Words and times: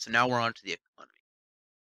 So 0.00 0.10
now 0.10 0.26
we're 0.26 0.40
on 0.40 0.54
to 0.54 0.62
the 0.64 0.72
economy. 0.72 1.12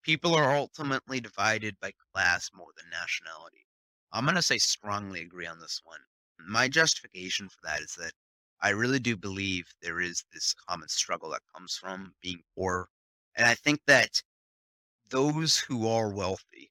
People 0.04 0.36
are 0.36 0.54
ultimately 0.54 1.18
divided 1.18 1.74
by 1.82 1.90
class 2.14 2.50
more 2.54 2.68
than 2.76 2.88
nationality. 2.88 3.66
I'm 4.12 4.24
going 4.24 4.36
to 4.36 4.42
say 4.42 4.58
strongly 4.58 5.22
agree 5.22 5.48
on 5.48 5.58
this 5.58 5.80
one. 5.82 5.98
My 6.38 6.68
justification 6.68 7.48
for 7.48 7.58
that 7.64 7.80
is 7.80 7.96
that 7.98 8.12
I 8.62 8.68
really 8.68 9.00
do 9.00 9.16
believe 9.16 9.66
there 9.82 10.00
is 10.00 10.22
this 10.32 10.54
common 10.68 10.86
struggle 10.88 11.30
that 11.30 11.42
comes 11.52 11.74
from 11.74 12.14
being 12.22 12.42
poor. 12.56 12.88
And 13.34 13.44
I 13.44 13.56
think 13.56 13.80
that 13.88 14.22
those 15.10 15.58
who 15.58 15.88
are 15.88 16.14
wealthy, 16.14 16.70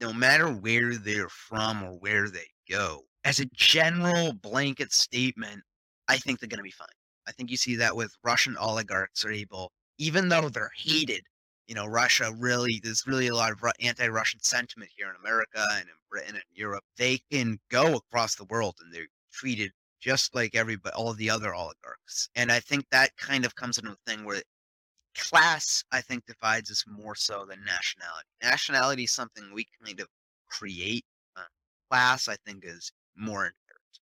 no 0.00 0.14
matter 0.14 0.50
where 0.50 0.96
they're 0.96 1.28
from 1.28 1.82
or 1.82 1.92
where 1.98 2.30
they 2.30 2.48
go, 2.70 3.02
as 3.24 3.38
a 3.38 3.50
general 3.52 4.32
blanket 4.32 4.94
statement, 4.94 5.62
I 6.08 6.16
think 6.16 6.40
they're 6.40 6.48
going 6.48 6.56
to 6.56 6.64
be 6.64 6.70
fine. 6.70 6.88
I 7.28 7.32
think 7.32 7.50
you 7.50 7.58
see 7.58 7.76
that 7.76 7.94
with 7.94 8.16
Russian 8.24 8.56
oligarchs 8.56 9.26
are 9.26 9.30
able, 9.30 9.70
even 9.98 10.28
though 10.28 10.48
they're 10.48 10.72
hated, 10.76 11.22
you 11.66 11.74
know, 11.74 11.86
Russia 11.86 12.32
really, 12.38 12.80
there's 12.82 13.06
really 13.06 13.28
a 13.28 13.34
lot 13.34 13.52
of 13.52 13.58
anti 13.80 14.08
Russian 14.08 14.40
sentiment 14.40 14.90
here 14.96 15.08
in 15.08 15.16
America 15.16 15.64
and 15.72 15.88
in 15.88 15.94
Britain 16.10 16.34
and 16.34 16.44
Europe. 16.52 16.84
They 16.98 17.18
can 17.30 17.58
go 17.70 17.96
across 17.96 18.34
the 18.34 18.44
world 18.44 18.76
and 18.82 18.92
they're 18.92 19.08
treated 19.32 19.72
just 20.00 20.34
like 20.34 20.54
everybody, 20.54 20.94
all 20.94 21.14
the 21.14 21.30
other 21.30 21.54
oligarchs. 21.54 22.28
And 22.34 22.52
I 22.52 22.60
think 22.60 22.84
that 22.90 23.16
kind 23.16 23.44
of 23.46 23.54
comes 23.54 23.78
into 23.78 23.92
a 23.92 24.10
thing 24.10 24.24
where 24.24 24.42
class, 25.16 25.82
I 25.92 26.02
think, 26.02 26.26
divides 26.26 26.70
us 26.70 26.84
more 26.86 27.14
so 27.14 27.46
than 27.48 27.64
nationality. 27.64 28.28
Nationality 28.42 29.04
is 29.04 29.12
something 29.12 29.50
we 29.52 29.66
kind 29.84 30.00
of 30.00 30.08
create. 30.48 31.04
Uh, 31.36 31.42
class, 31.90 32.28
I 32.28 32.36
think, 32.46 32.64
is 32.64 32.92
more 33.16 33.40
inherent. 33.40 33.54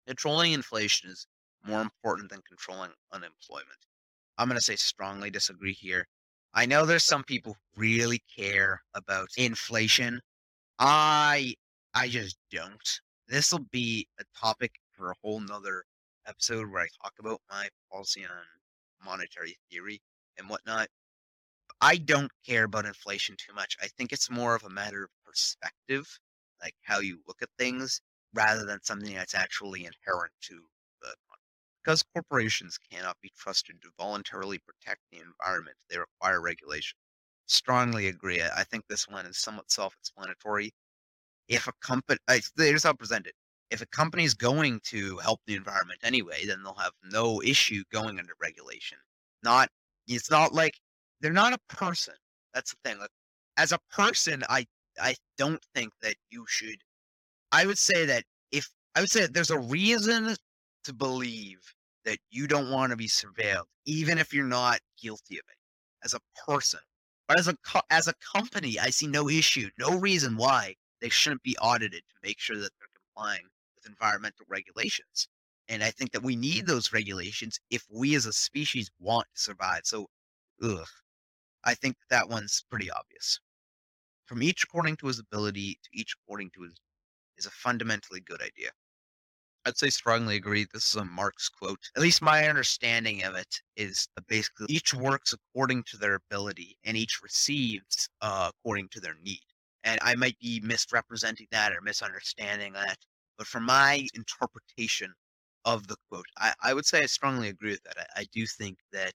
Controlling 0.06 0.52
inflation 0.52 1.10
is 1.10 1.26
more 1.64 1.80
important 1.80 2.30
than 2.30 2.42
controlling 2.46 2.90
unemployment. 3.12 3.78
I'm 4.38 4.48
going 4.48 4.58
to 4.58 4.64
say 4.64 4.76
strongly 4.76 5.30
disagree 5.30 5.72
here. 5.72 6.06
I 6.54 6.66
know 6.66 6.86
there's 6.86 7.04
some 7.04 7.24
people 7.24 7.56
who 7.74 7.80
really 7.82 8.22
care 8.36 8.82
about 8.94 9.28
inflation. 9.36 10.20
I 10.78 11.54
I 11.94 12.08
just 12.08 12.36
don't. 12.50 13.00
This 13.28 13.52
will 13.52 13.66
be 13.70 14.06
a 14.20 14.24
topic 14.38 14.72
for 14.92 15.10
a 15.10 15.14
whole 15.22 15.40
nother 15.40 15.84
episode 16.26 16.70
where 16.70 16.82
I 16.82 16.88
talk 17.02 17.14
about 17.18 17.40
my 17.50 17.68
policy 17.90 18.24
on 18.24 18.30
monetary 19.04 19.56
theory 19.70 20.00
and 20.38 20.48
whatnot. 20.48 20.88
I 21.80 21.96
don't 21.96 22.30
care 22.46 22.64
about 22.64 22.86
inflation 22.86 23.36
too 23.38 23.54
much. 23.54 23.76
I 23.82 23.86
think 23.86 24.12
it's 24.12 24.30
more 24.30 24.54
of 24.54 24.64
a 24.64 24.70
matter 24.70 25.04
of 25.04 25.10
perspective, 25.24 26.06
like 26.62 26.74
how 26.82 27.00
you 27.00 27.20
look 27.26 27.42
at 27.42 27.48
things, 27.58 28.00
rather 28.34 28.64
than 28.64 28.82
something 28.82 29.14
that's 29.14 29.34
actually 29.34 29.80
inherent 29.80 30.32
to 30.42 30.62
because 31.86 32.02
corporations 32.02 32.78
cannot 32.90 33.16
be 33.22 33.30
trusted 33.38 33.80
to 33.80 33.88
voluntarily 33.96 34.58
protect 34.58 35.00
the 35.12 35.18
environment, 35.18 35.76
they 35.88 35.96
require 35.98 36.40
regulation. 36.40 36.98
Strongly 37.46 38.08
agree. 38.08 38.42
I 38.42 38.64
think 38.64 38.84
this 38.88 39.06
one 39.06 39.24
is 39.24 39.38
somewhat 39.38 39.70
self-explanatory. 39.70 40.72
If 41.48 41.68
a 41.68 41.72
company, 41.80 42.18
here's 42.56 42.82
how 42.82 42.90
I 42.90 42.94
present 42.94 43.28
it 43.28 43.34
if 43.70 43.82
a 43.82 43.86
company 43.86 44.24
is 44.24 44.34
going 44.34 44.80
to 44.84 45.16
help 45.18 45.40
the 45.46 45.54
environment 45.54 46.00
anyway, 46.02 46.44
then 46.46 46.62
they'll 46.62 46.74
have 46.74 46.92
no 47.10 47.42
issue 47.42 47.82
going 47.92 48.18
under 48.18 48.32
regulation. 48.40 48.98
Not 49.42 49.68
it's 50.08 50.30
not 50.30 50.52
like 50.52 50.74
they're 51.20 51.32
not 51.32 51.52
a 51.52 51.74
person. 51.74 52.14
That's 52.54 52.72
the 52.72 52.76
thing. 52.88 52.98
Like, 52.98 53.10
as 53.56 53.72
a 53.72 53.78
person, 53.90 54.42
I 54.48 54.66
I 55.00 55.14
don't 55.38 55.62
think 55.74 55.92
that 56.02 56.16
you 56.30 56.44
should. 56.48 56.78
I 57.52 57.66
would 57.66 57.78
say 57.78 58.06
that 58.06 58.24
if 58.52 58.68
I 58.94 59.00
would 59.00 59.10
say 59.10 59.22
that 59.22 59.34
there's 59.34 59.50
a 59.50 59.58
reason 59.58 60.36
to 60.86 60.94
believe 60.94 61.60
that 62.04 62.18
you 62.30 62.46
don't 62.48 62.70
want 62.70 62.90
to 62.90 62.96
be 62.96 63.08
surveilled, 63.08 63.66
even 63.84 64.18
if 64.18 64.32
you're 64.32 64.46
not 64.46 64.80
guilty 65.00 65.36
of 65.38 65.44
it, 65.48 65.58
as 66.04 66.14
a 66.14 66.20
person. 66.46 66.80
But 67.28 67.38
as 67.38 67.48
a 67.48 67.56
co- 67.58 67.82
as 67.90 68.08
a 68.08 68.14
company, 68.34 68.78
I 68.78 68.90
see 68.90 69.06
no 69.08 69.28
issue, 69.28 69.70
no 69.78 69.98
reason 69.98 70.36
why 70.36 70.76
they 71.00 71.08
shouldn't 71.08 71.42
be 71.42 71.56
audited 71.58 72.02
to 72.08 72.14
make 72.22 72.40
sure 72.40 72.58
that 72.58 72.70
they're 72.78 72.88
complying 72.96 73.48
with 73.76 73.86
environmental 73.86 74.46
regulations. 74.48 75.28
And 75.68 75.82
I 75.82 75.90
think 75.90 76.12
that 76.12 76.22
we 76.22 76.36
need 76.36 76.66
those 76.66 76.92
regulations 76.92 77.58
if 77.70 77.84
we 77.90 78.14
as 78.14 78.26
a 78.26 78.32
species 78.32 78.90
want 79.00 79.26
to 79.34 79.40
survive. 79.42 79.82
So, 79.84 80.08
ugh, 80.62 80.86
I 81.64 81.74
think 81.74 81.96
that 82.10 82.28
one's 82.28 82.64
pretty 82.70 82.90
obvious. 82.90 83.40
From 84.26 84.42
each 84.42 84.64
according 84.64 84.98
to 84.98 85.08
his 85.08 85.18
ability 85.18 85.80
to 85.82 85.90
each 85.92 86.14
according 86.14 86.50
to 86.52 86.62
his 86.62 86.74
is 87.38 87.46
a 87.46 87.50
fundamentally 87.50 88.20
good 88.20 88.42
idea. 88.42 88.72
I'd 89.66 89.76
say 89.76 89.90
strongly 89.90 90.36
agree. 90.36 90.64
This 90.72 90.86
is 90.90 90.94
a 90.94 91.04
Marx 91.04 91.48
quote. 91.48 91.90
At 91.96 92.02
least 92.02 92.22
my 92.22 92.48
understanding 92.48 93.24
of 93.24 93.34
it 93.34 93.60
is 93.76 94.06
basically 94.28 94.66
each 94.70 94.94
works 94.94 95.32
according 95.34 95.82
to 95.88 95.96
their 95.96 96.14
ability 96.14 96.78
and 96.84 96.96
each 96.96 97.20
receives 97.20 98.08
uh, 98.20 98.52
according 98.54 98.90
to 98.90 99.00
their 99.00 99.16
need. 99.20 99.42
And 99.82 99.98
I 100.02 100.14
might 100.14 100.38
be 100.38 100.60
misrepresenting 100.62 101.48
that 101.50 101.72
or 101.72 101.80
misunderstanding 101.80 102.74
that. 102.74 102.96
But 103.38 103.48
from 103.48 103.64
my 103.64 104.06
interpretation 104.14 105.12
of 105.64 105.88
the 105.88 105.96
quote, 106.08 106.26
I, 106.38 106.54
I 106.62 106.72
would 106.72 106.86
say 106.86 107.02
I 107.02 107.06
strongly 107.06 107.48
agree 107.48 107.72
with 107.72 107.82
that. 107.82 107.98
I, 107.98 108.20
I 108.20 108.26
do 108.32 108.46
think 108.46 108.78
that 108.92 109.14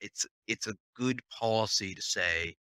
it's 0.00 0.26
it's 0.48 0.66
a 0.66 0.74
good 0.96 1.20
policy 1.30 1.94
to 1.94 2.02
say, 2.02 2.56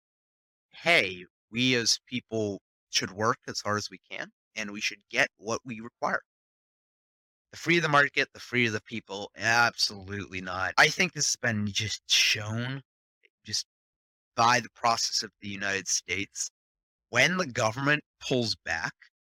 hey, 0.72 1.25
we 1.51 1.75
as 1.75 2.00
people 2.07 2.59
should 2.90 3.12
work 3.12 3.38
as 3.47 3.62
hard 3.62 3.78
as 3.78 3.90
we 3.91 4.00
can, 4.09 4.31
and 4.56 4.72
we 4.72 4.81
should 4.81 5.00
get 5.12 5.30
what 5.38 5.62
we 5.63 5.80
require. 5.80 6.22
The 7.53 7.58
free 7.58 7.78
of 7.78 7.84
the 7.84 7.90
market, 7.90 8.30
the 8.34 8.40
free 8.40 8.66
of 8.66 8.74
the 8.74 8.81
people, 8.81 9.30
absolutely 9.38 10.41
not. 10.41 10.74
I 10.75 10.88
think 10.88 11.14
this 11.14 11.28
has 11.28 11.36
been 11.36 11.68
just 11.68 12.02
shown 12.09 12.81
just 13.46 13.68
by 14.36 14.59
the 14.59 14.72
process 14.74 15.22
of 15.22 15.30
the 15.40 15.50
United 15.50 15.88
States. 15.88 16.50
When 17.09 17.38
the 17.38 17.46
government 17.46 18.03
pulls 18.19 18.56
back 18.66 18.94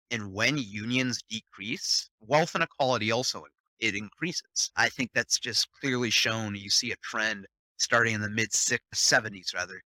and 0.09 0.33
when 0.33 0.57
unions 0.57 1.21
decrease, 1.29 2.09
wealth 2.19 2.55
inequality 2.55 3.11
also 3.11 3.45
it 3.79 3.93
increases. 3.93 4.71
I 4.75 4.89
think 4.89 5.11
that's 5.13 5.37
just 5.37 5.67
clearly 5.79 6.09
shown. 6.09 6.55
You 6.55 6.71
see 6.71 6.91
a 6.91 6.95
trend 7.03 7.45
starting 7.77 8.15
in 8.15 8.21
the 8.21 8.31
mid 8.31 8.49
70s, 8.49 9.53
rather, 9.53 9.79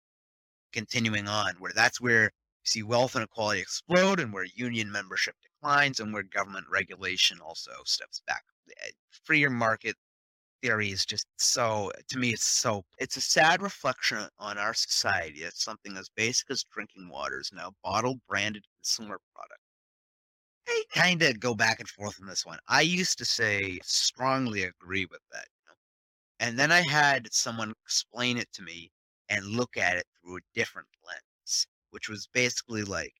continuing 0.71 1.27
on, 1.27 1.55
where 1.57 1.73
that's 1.73 1.99
where 1.99 2.25
you 2.25 2.29
see 2.65 2.83
wealth 2.83 3.15
inequality 3.15 3.61
explode 3.61 4.19
and 4.19 4.31
where 4.31 4.45
union 4.53 4.91
membership 4.91 5.33
declines 5.61 5.99
and 5.99 6.13
where 6.13 6.23
government 6.23 6.65
regulation 6.69 7.39
also 7.41 7.71
steps 7.85 8.21
back. 8.27 8.43
Eh, 8.85 8.91
freer 9.09 9.49
market 9.49 9.95
theory 10.61 10.91
is 10.91 11.05
just 11.05 11.25
so, 11.37 11.91
to 12.09 12.17
me, 12.17 12.29
it's 12.31 12.45
so, 12.45 12.83
it's 12.97 13.17
a 13.17 13.21
sad 13.21 13.61
reflection 13.61 14.27
on 14.39 14.57
our 14.57 14.73
society. 14.73 15.39
It's 15.39 15.63
something 15.63 15.95
as 15.97 16.09
basic 16.15 16.49
as 16.51 16.65
drinking 16.65 17.09
water 17.09 17.39
is 17.39 17.51
now 17.53 17.71
bottled, 17.83 18.19
branded 18.27 18.65
consumer 18.77 19.19
product. 19.33 19.59
I 20.67 20.83
kind 20.93 21.21
of 21.23 21.39
go 21.39 21.55
back 21.55 21.79
and 21.79 21.89
forth 21.89 22.19
on 22.21 22.27
this 22.27 22.45
one. 22.45 22.59
I 22.67 22.81
used 22.81 23.17
to 23.19 23.25
say 23.25 23.79
strongly 23.83 24.63
agree 24.63 25.05
with 25.09 25.21
that. 25.31 25.47
And 26.39 26.57
then 26.57 26.71
I 26.71 26.81
had 26.81 27.33
someone 27.33 27.73
explain 27.83 28.37
it 28.37 28.51
to 28.53 28.61
me 28.61 28.91
and 29.29 29.45
look 29.45 29.77
at 29.77 29.97
it 29.97 30.05
through 30.21 30.37
a 30.37 30.41
different 30.53 30.87
lens, 31.05 31.67
which 31.91 32.07
was 32.07 32.27
basically 32.33 32.83
like, 32.83 33.13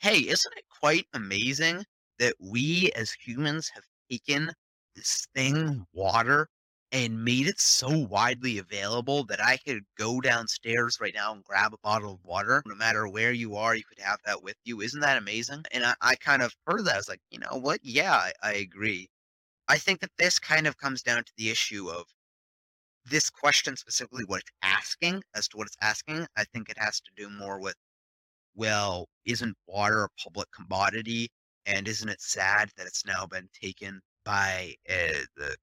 hey, 0.00 0.18
isn't 0.18 0.54
it 0.56 0.64
quite 0.80 1.06
amazing 1.14 1.84
that 2.18 2.34
we 2.40 2.90
as 2.96 3.12
humans 3.12 3.70
have 3.74 3.84
taken 4.10 4.52
this 4.96 5.26
thing, 5.34 5.86
water, 5.92 6.48
and 6.92 7.24
made 7.24 7.46
it 7.46 7.60
so 7.60 7.88
widely 8.06 8.58
available 8.58 9.24
that 9.24 9.42
I 9.42 9.58
could 9.58 9.82
go 9.96 10.20
downstairs 10.20 10.98
right 11.00 11.14
now 11.14 11.32
and 11.32 11.44
grab 11.44 11.72
a 11.72 11.78
bottle 11.82 12.14
of 12.14 12.24
water. 12.24 12.62
No 12.66 12.74
matter 12.74 13.06
where 13.08 13.32
you 13.32 13.56
are, 13.56 13.76
you 13.76 13.84
could 13.84 14.00
have 14.00 14.18
that 14.24 14.42
with 14.42 14.56
you. 14.64 14.80
Isn't 14.80 15.00
that 15.00 15.18
amazing? 15.18 15.64
And 15.70 15.84
I, 15.84 15.94
I 16.00 16.14
kind 16.16 16.42
of 16.42 16.54
heard 16.66 16.84
that. 16.86 16.94
I 16.94 16.96
was 16.96 17.08
like, 17.08 17.20
you 17.30 17.38
know 17.38 17.58
what? 17.60 17.80
Yeah, 17.82 18.14
I, 18.14 18.32
I 18.42 18.52
agree. 18.54 19.08
I 19.68 19.78
think 19.78 20.00
that 20.00 20.10
this 20.18 20.38
kind 20.38 20.66
of 20.66 20.76
comes 20.78 21.02
down 21.02 21.22
to 21.22 21.32
the 21.36 21.50
issue 21.50 21.88
of 21.90 22.06
this 23.04 23.30
question 23.30 23.76
specifically, 23.76 24.24
what 24.26 24.40
it's 24.40 24.50
asking, 24.62 25.22
as 25.34 25.46
to 25.48 25.56
what 25.58 25.68
it's 25.68 25.76
asking. 25.80 26.26
I 26.36 26.44
think 26.44 26.68
it 26.68 26.78
has 26.78 27.00
to 27.00 27.10
do 27.16 27.30
more 27.30 27.60
with, 27.60 27.76
well, 28.54 29.08
isn't 29.24 29.56
water 29.66 30.04
a 30.04 30.08
public 30.22 30.48
commodity? 30.52 31.28
And 31.66 31.86
isn't 31.86 32.08
it 32.08 32.20
sad 32.20 32.70
that 32.76 32.86
it's 32.86 33.04
now 33.06 33.26
been 33.26 33.48
taken 33.60 34.00
by 34.24 34.74
uh, 34.88 35.20
the 35.36 35.56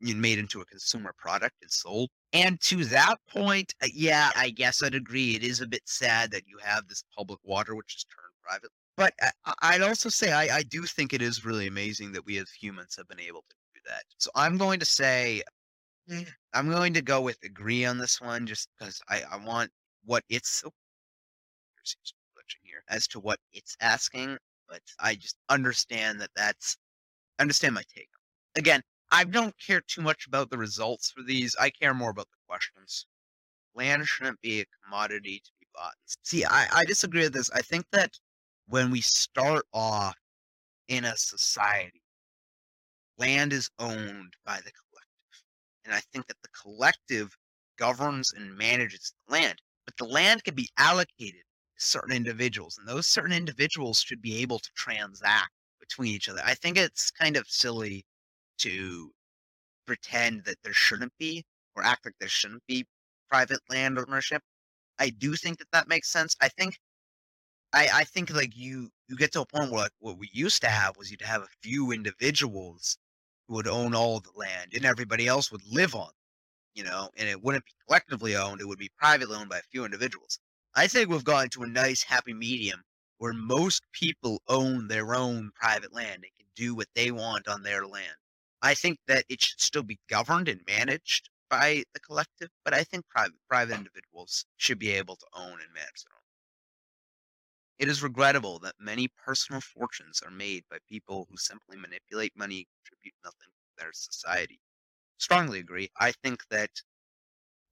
made 0.00 0.38
into 0.38 0.60
a 0.60 0.64
consumer 0.66 1.14
product 1.16 1.54
and 1.62 1.70
sold. 1.70 2.10
And 2.32 2.60
to 2.62 2.84
that 2.86 3.16
point, 3.28 3.74
uh, 3.82 3.88
yeah, 3.92 4.30
I 4.36 4.50
guess 4.50 4.82
I'd 4.82 4.94
agree. 4.94 5.36
It 5.36 5.44
is 5.44 5.60
a 5.60 5.66
bit 5.66 5.82
sad 5.84 6.30
that 6.32 6.46
you 6.46 6.58
have 6.62 6.88
this 6.88 7.04
public 7.16 7.38
water 7.44 7.74
which 7.74 7.96
is 7.96 8.04
turned 8.04 8.32
private. 8.42 8.70
But 8.96 9.14
I, 9.62 9.78
would 9.78 9.88
also 9.88 10.08
say 10.08 10.32
I, 10.32 10.58
I 10.58 10.62
do 10.64 10.82
think 10.82 11.12
it 11.12 11.22
is 11.22 11.44
really 11.44 11.66
amazing 11.66 12.12
that 12.12 12.26
we 12.26 12.38
as 12.38 12.50
humans 12.50 12.94
have 12.96 13.08
been 13.08 13.20
able 13.20 13.44
to 13.48 13.56
do 13.74 13.80
that. 13.86 14.02
So 14.18 14.30
I'm 14.34 14.58
going 14.58 14.80
to 14.80 14.86
say 14.86 15.42
eh, 16.10 16.24
I'm 16.52 16.70
going 16.70 16.92
to 16.94 17.02
go 17.02 17.20
with 17.20 17.38
agree 17.42 17.84
on 17.84 17.98
this 17.98 18.20
one 18.20 18.46
just 18.46 18.68
because 18.78 19.00
I, 19.08 19.22
I 19.30 19.36
want 19.36 19.70
what 20.04 20.24
it's 20.28 20.62
oh, 20.66 20.72
here 22.72 22.82
as 22.88 23.06
to 23.08 23.20
what 23.20 23.38
it's 23.52 23.76
asking, 23.80 24.38
but 24.68 24.80
I 24.98 25.14
just 25.14 25.36
understand 25.48 26.20
that 26.20 26.30
that's 26.34 26.76
understand 27.38 27.74
my 27.74 27.82
take. 27.94 28.08
Again, 28.56 28.82
I 29.10 29.24
don't 29.24 29.54
care 29.64 29.82
too 29.82 30.02
much 30.02 30.26
about 30.26 30.50
the 30.50 30.58
results 30.58 31.10
for 31.10 31.22
these. 31.22 31.54
I 31.60 31.70
care 31.70 31.94
more 31.94 32.10
about 32.10 32.28
the 32.30 32.38
questions. 32.48 33.06
land 33.74 34.06
shouldn't 34.06 34.40
be 34.40 34.60
a 34.60 34.66
commodity 34.84 35.40
to 35.44 35.50
be 35.60 35.66
bought. 35.74 35.94
See, 36.22 36.44
I, 36.44 36.66
I 36.72 36.84
disagree 36.84 37.22
with 37.22 37.34
this. 37.34 37.50
I 37.50 37.60
think 37.62 37.84
that 37.92 38.10
when 38.68 38.90
we 38.90 39.00
start 39.00 39.64
off 39.72 40.16
in 40.88 41.04
a 41.04 41.16
society, 41.16 42.02
land 43.18 43.52
is 43.52 43.70
owned 43.78 44.34
by 44.44 44.56
the 44.56 44.72
collective. 44.72 45.44
And 45.84 45.94
I 45.94 46.00
think 46.12 46.26
that 46.28 46.40
the 46.42 46.48
collective 46.62 47.36
governs 47.78 48.32
and 48.32 48.56
manages 48.56 49.12
the 49.26 49.32
land, 49.32 49.60
but 49.84 49.96
the 49.96 50.04
land 50.04 50.44
can 50.44 50.54
be 50.54 50.68
allocated 50.78 51.42
certain 51.82 52.12
individuals, 52.16 52.78
and 52.78 52.86
those 52.88 53.06
certain 53.06 53.32
individuals 53.32 54.00
should 54.00 54.22
be 54.22 54.38
able 54.38 54.58
to 54.58 54.70
transact 54.76 55.52
between 55.80 56.12
each 56.14 56.28
other. 56.28 56.42
I 56.44 56.54
think 56.54 56.76
it's 56.78 57.10
kind 57.10 57.36
of 57.36 57.48
silly 57.48 58.04
to 58.58 59.12
pretend 59.86 60.44
that 60.44 60.58
there 60.64 60.74
shouldn't 60.74 61.12
be 61.18 61.44
or 61.76 61.84
act 61.84 62.04
like 62.06 62.14
there 62.20 62.28
shouldn't 62.28 62.66
be 62.66 62.86
private 63.30 63.60
land 63.70 63.98
ownership. 63.98 64.42
I 64.98 65.10
do 65.10 65.36
think 65.36 65.58
that 65.58 65.70
that 65.72 65.88
makes 65.88 66.10
sense. 66.10 66.36
I 66.40 66.48
think 66.48 66.78
I, 67.72 67.88
I 67.92 68.04
think 68.04 68.30
like 68.30 68.56
you 68.56 68.90
you 69.08 69.16
get 69.16 69.32
to 69.32 69.40
a 69.42 69.46
point 69.46 69.70
where 69.70 69.82
like 69.82 69.92
what 69.98 70.18
we 70.18 70.30
used 70.32 70.62
to 70.62 70.68
have 70.68 70.96
was 70.96 71.10
you'd 71.10 71.22
have 71.22 71.42
a 71.42 71.48
few 71.62 71.92
individuals 71.92 72.96
who 73.48 73.54
would 73.54 73.68
own 73.68 73.94
all 73.94 74.20
the 74.20 74.32
land 74.36 74.72
and 74.74 74.84
everybody 74.84 75.26
else 75.26 75.50
would 75.52 75.62
live 75.70 75.94
on, 75.94 76.10
you 76.74 76.84
know, 76.84 77.10
and 77.16 77.28
it 77.28 77.42
wouldn't 77.42 77.64
be 77.66 77.72
collectively 77.86 78.36
owned, 78.36 78.60
it 78.60 78.68
would 78.68 78.78
be 78.78 78.90
privately 78.98 79.36
owned 79.36 79.50
by 79.50 79.58
a 79.58 79.62
few 79.72 79.84
individuals. 79.84 80.38
I 80.74 80.86
think 80.86 81.10
we've 81.10 81.24
gotten 81.24 81.50
to 81.50 81.62
a 81.64 81.68
nice 81.68 82.02
happy 82.02 82.32
medium 82.32 82.82
where 83.18 83.34
most 83.34 83.82
people 83.92 84.42
own 84.48 84.88
their 84.88 85.14
own 85.14 85.52
private 85.54 85.92
land 85.92 86.24
and 86.24 86.34
can 86.36 86.46
do 86.56 86.74
what 86.74 86.88
they 86.94 87.10
want 87.10 87.46
on 87.46 87.62
their 87.62 87.86
land. 87.86 88.16
I 88.62 88.74
think 88.74 88.98
that 89.06 89.24
it 89.28 89.42
should 89.42 89.60
still 89.60 89.82
be 89.82 90.00
governed 90.08 90.48
and 90.48 90.62
managed 90.66 91.28
by 91.50 91.84
the 91.92 92.00
collective, 92.00 92.48
but 92.64 92.72
I 92.72 92.84
think 92.84 93.06
private 93.08 93.34
private 93.48 93.76
individuals 93.76 94.46
should 94.56 94.78
be 94.78 94.92
able 94.92 95.16
to 95.16 95.26
own 95.34 95.60
and 95.60 95.74
manage 95.74 96.04
their 96.04 96.14
own. 96.14 96.22
It 97.78 97.88
is 97.88 98.02
regrettable 98.02 98.58
that 98.60 98.76
many 98.78 99.08
personal 99.08 99.60
fortunes 99.60 100.22
are 100.22 100.30
made 100.30 100.64
by 100.70 100.78
people 100.88 101.26
who 101.28 101.36
simply 101.36 101.76
manipulate 101.76 102.34
money 102.34 102.58
and 102.58 102.66
contribute 102.82 103.14
nothing 103.22 103.48
to 103.50 103.74
their 103.76 103.92
society. 103.92 104.60
Strongly 105.18 105.58
agree. 105.58 105.90
I 105.98 106.12
think 106.12 106.46
that 106.48 106.70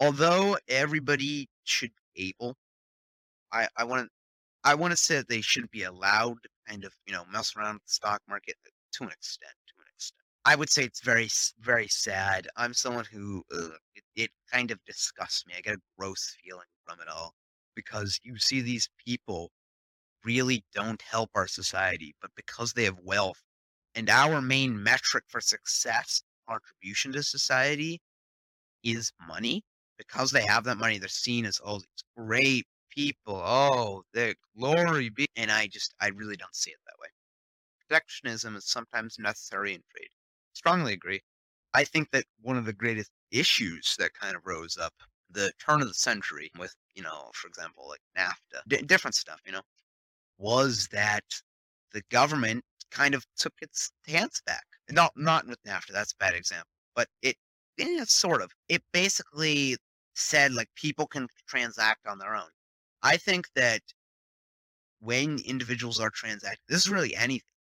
although 0.01 0.59
everybody 0.69 1.49
should 1.65 1.93
be 2.15 2.35
able, 2.39 2.57
I, 3.53 3.69
I 3.77 3.85
want 3.85 4.05
to 4.07 4.11
I 4.63 4.75
want 4.75 4.93
to 4.93 4.97
say 4.97 5.17
that 5.17 5.29
they 5.29 5.41
shouldn't 5.41 5.71
be 5.71 5.85
allowed 5.85 6.43
to 6.43 6.49
kind 6.69 6.85
of 6.85 6.95
you 7.07 7.13
know 7.13 7.25
mess 7.33 7.55
around 7.57 7.75
with 7.75 7.85
the 7.85 7.93
stock 7.93 8.21
market 8.29 8.57
to 8.95 9.05
an 9.05 9.11
extent. 9.11 9.55
To 9.69 9.75
an 9.81 9.87
extent, 9.95 10.19
I 10.45 10.57
would 10.57 10.71
say 10.71 10.85
it's 10.85 11.01
very 11.01 11.29
very 11.61 11.89
sad. 11.89 12.49
I'm 12.57 12.75
someone 12.75 13.07
who 13.11 13.43
uh, 13.53 13.77
it, 13.95 14.05
it 14.17 14.31
kind 14.53 14.71
of 14.71 14.79
disgusts 14.85 15.47
me. 15.47 15.55
I 15.57 15.61
get 15.61 15.75
a 15.75 15.81
gross 15.99 16.37
feeling 16.45 16.67
from 16.87 17.01
it 17.01 17.09
all 17.09 17.35
because 17.75 18.21
you 18.23 18.37
see 18.39 18.61
these 18.61 18.89
people 19.05 19.51
really 20.25 20.65
don't 20.75 21.01
help 21.03 21.31
our 21.35 21.47
society, 21.47 22.15
but 22.21 22.31
because 22.37 22.73
they 22.73 22.85
have 22.85 22.99
wealth 23.03 23.43
and 23.95 24.11
our 24.11 24.41
main 24.41 24.83
metric 24.83 25.25
for 25.29 25.41
success, 25.41 26.23
contribution 26.49 27.13
to 27.13 27.23
society, 27.23 28.01
is 28.83 29.13
money. 29.27 29.63
Because 29.99 30.31
they 30.31 30.45
have 30.47 30.65
that 30.65 30.79
money, 30.79 30.99
they're 30.99 31.09
seen 31.09 31.45
as 31.45 31.59
all 31.59 31.79
these 31.81 32.05
great 32.17 32.67
people. 33.01 33.41
Oh, 33.45 34.03
the 34.13 34.35
glory 34.59 35.09
be. 35.11 35.27
And 35.37 35.51
I 35.51 35.67
just, 35.67 35.95
I 36.01 36.09
really 36.09 36.37
don't 36.37 36.55
see 36.55 36.71
it 36.71 36.79
that 36.87 37.01
way. 37.01 37.09
Protectionism 37.89 38.57
is 38.57 38.67
sometimes 38.67 39.17
necessary 39.19 39.75
in 39.75 39.83
trade. 39.95 40.11
Strongly 40.53 40.93
agree. 40.93 41.21
I 41.75 41.85
think 41.85 42.11
that 42.11 42.25
one 42.43 42.57
of 42.57 42.65
the 42.65 42.73
greatest 42.73 43.11
issues 43.31 43.97
that 43.99 44.11
kind 44.21 44.37
of 44.37 44.43
rose 44.45 44.77
up 44.77 44.93
the 45.31 45.53
turn 45.65 45.81
of 45.81 45.89
the 45.89 45.95
century 45.95 46.51
with, 46.59 46.75
you 46.95 47.03
know, 47.03 47.31
for 47.35 47.49
example, 47.49 47.89
like 47.89 48.01
NAFTA, 48.19 48.61
d- 48.69 48.83
different 48.87 49.15
stuff, 49.15 49.41
you 49.47 49.53
know, 49.53 49.63
was 50.39 50.89
that 50.93 51.25
the 51.93 52.03
government 52.11 52.65
kind 52.91 53.15
of 53.15 53.25
took 53.37 53.55
its 53.63 53.93
hands 54.07 54.43
back. 54.45 54.65
Not 54.91 55.13
not 55.17 55.47
with 55.47 55.63
NAFTA, 55.63 55.93
that's 55.93 56.13
a 56.13 56.17
bad 56.25 56.35
example, 56.35 56.71
but 56.97 57.07
it 57.23 57.37
sort 58.09 58.43
of. 58.43 58.51
It 58.69 58.83
basically 58.93 59.77
said 60.15 60.53
like 60.53 60.69
people 60.75 61.07
can 61.07 61.29
transact 61.49 62.07
on 62.07 62.19
their 62.19 62.35
own. 62.35 62.51
I 63.03 63.17
think 63.17 63.49
that 63.55 63.83
when 65.01 65.39
individuals 65.39 65.99
are 65.99 66.11
transacting, 66.11 66.65
this 66.69 66.83
is 66.83 66.91
really 66.91 67.17
anything. 67.17 67.55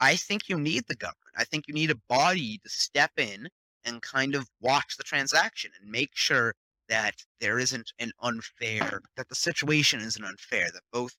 I 0.00 0.16
think 0.16 0.48
you 0.48 0.58
need 0.58 0.84
the 0.88 0.96
government. 0.96 1.34
I 1.36 1.44
think 1.44 1.68
you 1.68 1.74
need 1.74 1.90
a 1.90 2.00
body 2.08 2.58
to 2.58 2.68
step 2.68 3.12
in 3.16 3.48
and 3.84 4.02
kind 4.02 4.34
of 4.34 4.48
watch 4.60 4.96
the 4.96 5.04
transaction 5.04 5.70
and 5.80 5.90
make 5.90 6.10
sure 6.14 6.54
that 6.88 7.14
there 7.40 7.58
isn't 7.58 7.92
an 7.98 8.12
unfair, 8.20 9.00
that 9.16 9.28
the 9.28 9.34
situation 9.34 10.00
isn't 10.00 10.24
unfair, 10.24 10.68
that 10.72 10.82
both 10.92 11.14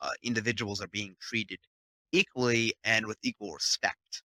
uh, 0.00 0.10
individuals 0.22 0.80
are 0.80 0.88
being 0.88 1.16
treated 1.20 1.58
equally 2.12 2.72
and 2.84 3.06
with 3.06 3.18
equal 3.22 3.52
respect. 3.52 4.22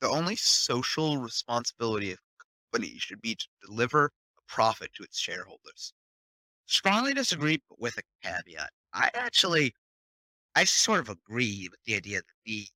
The 0.00 0.08
only 0.08 0.36
social 0.36 1.18
responsibility 1.18 2.12
of 2.12 2.18
a 2.18 2.44
company 2.72 2.98
should 2.98 3.20
be 3.20 3.34
to 3.34 3.46
deliver 3.66 4.06
a 4.06 4.42
profit 4.46 4.92
to 4.94 5.02
its 5.02 5.18
shareholders. 5.18 5.92
Strongly 6.68 7.14
disagree, 7.14 7.60
but 7.68 7.80
with 7.80 7.98
a 7.98 8.02
caveat. 8.22 8.70
I 8.92 9.10
actually, 9.14 9.74
I 10.56 10.64
sort 10.64 11.00
of 11.00 11.08
agree 11.10 11.68
with 11.70 11.80
the 11.86 11.94
idea 11.96 12.18
that 12.18 12.26
the 12.46 12.68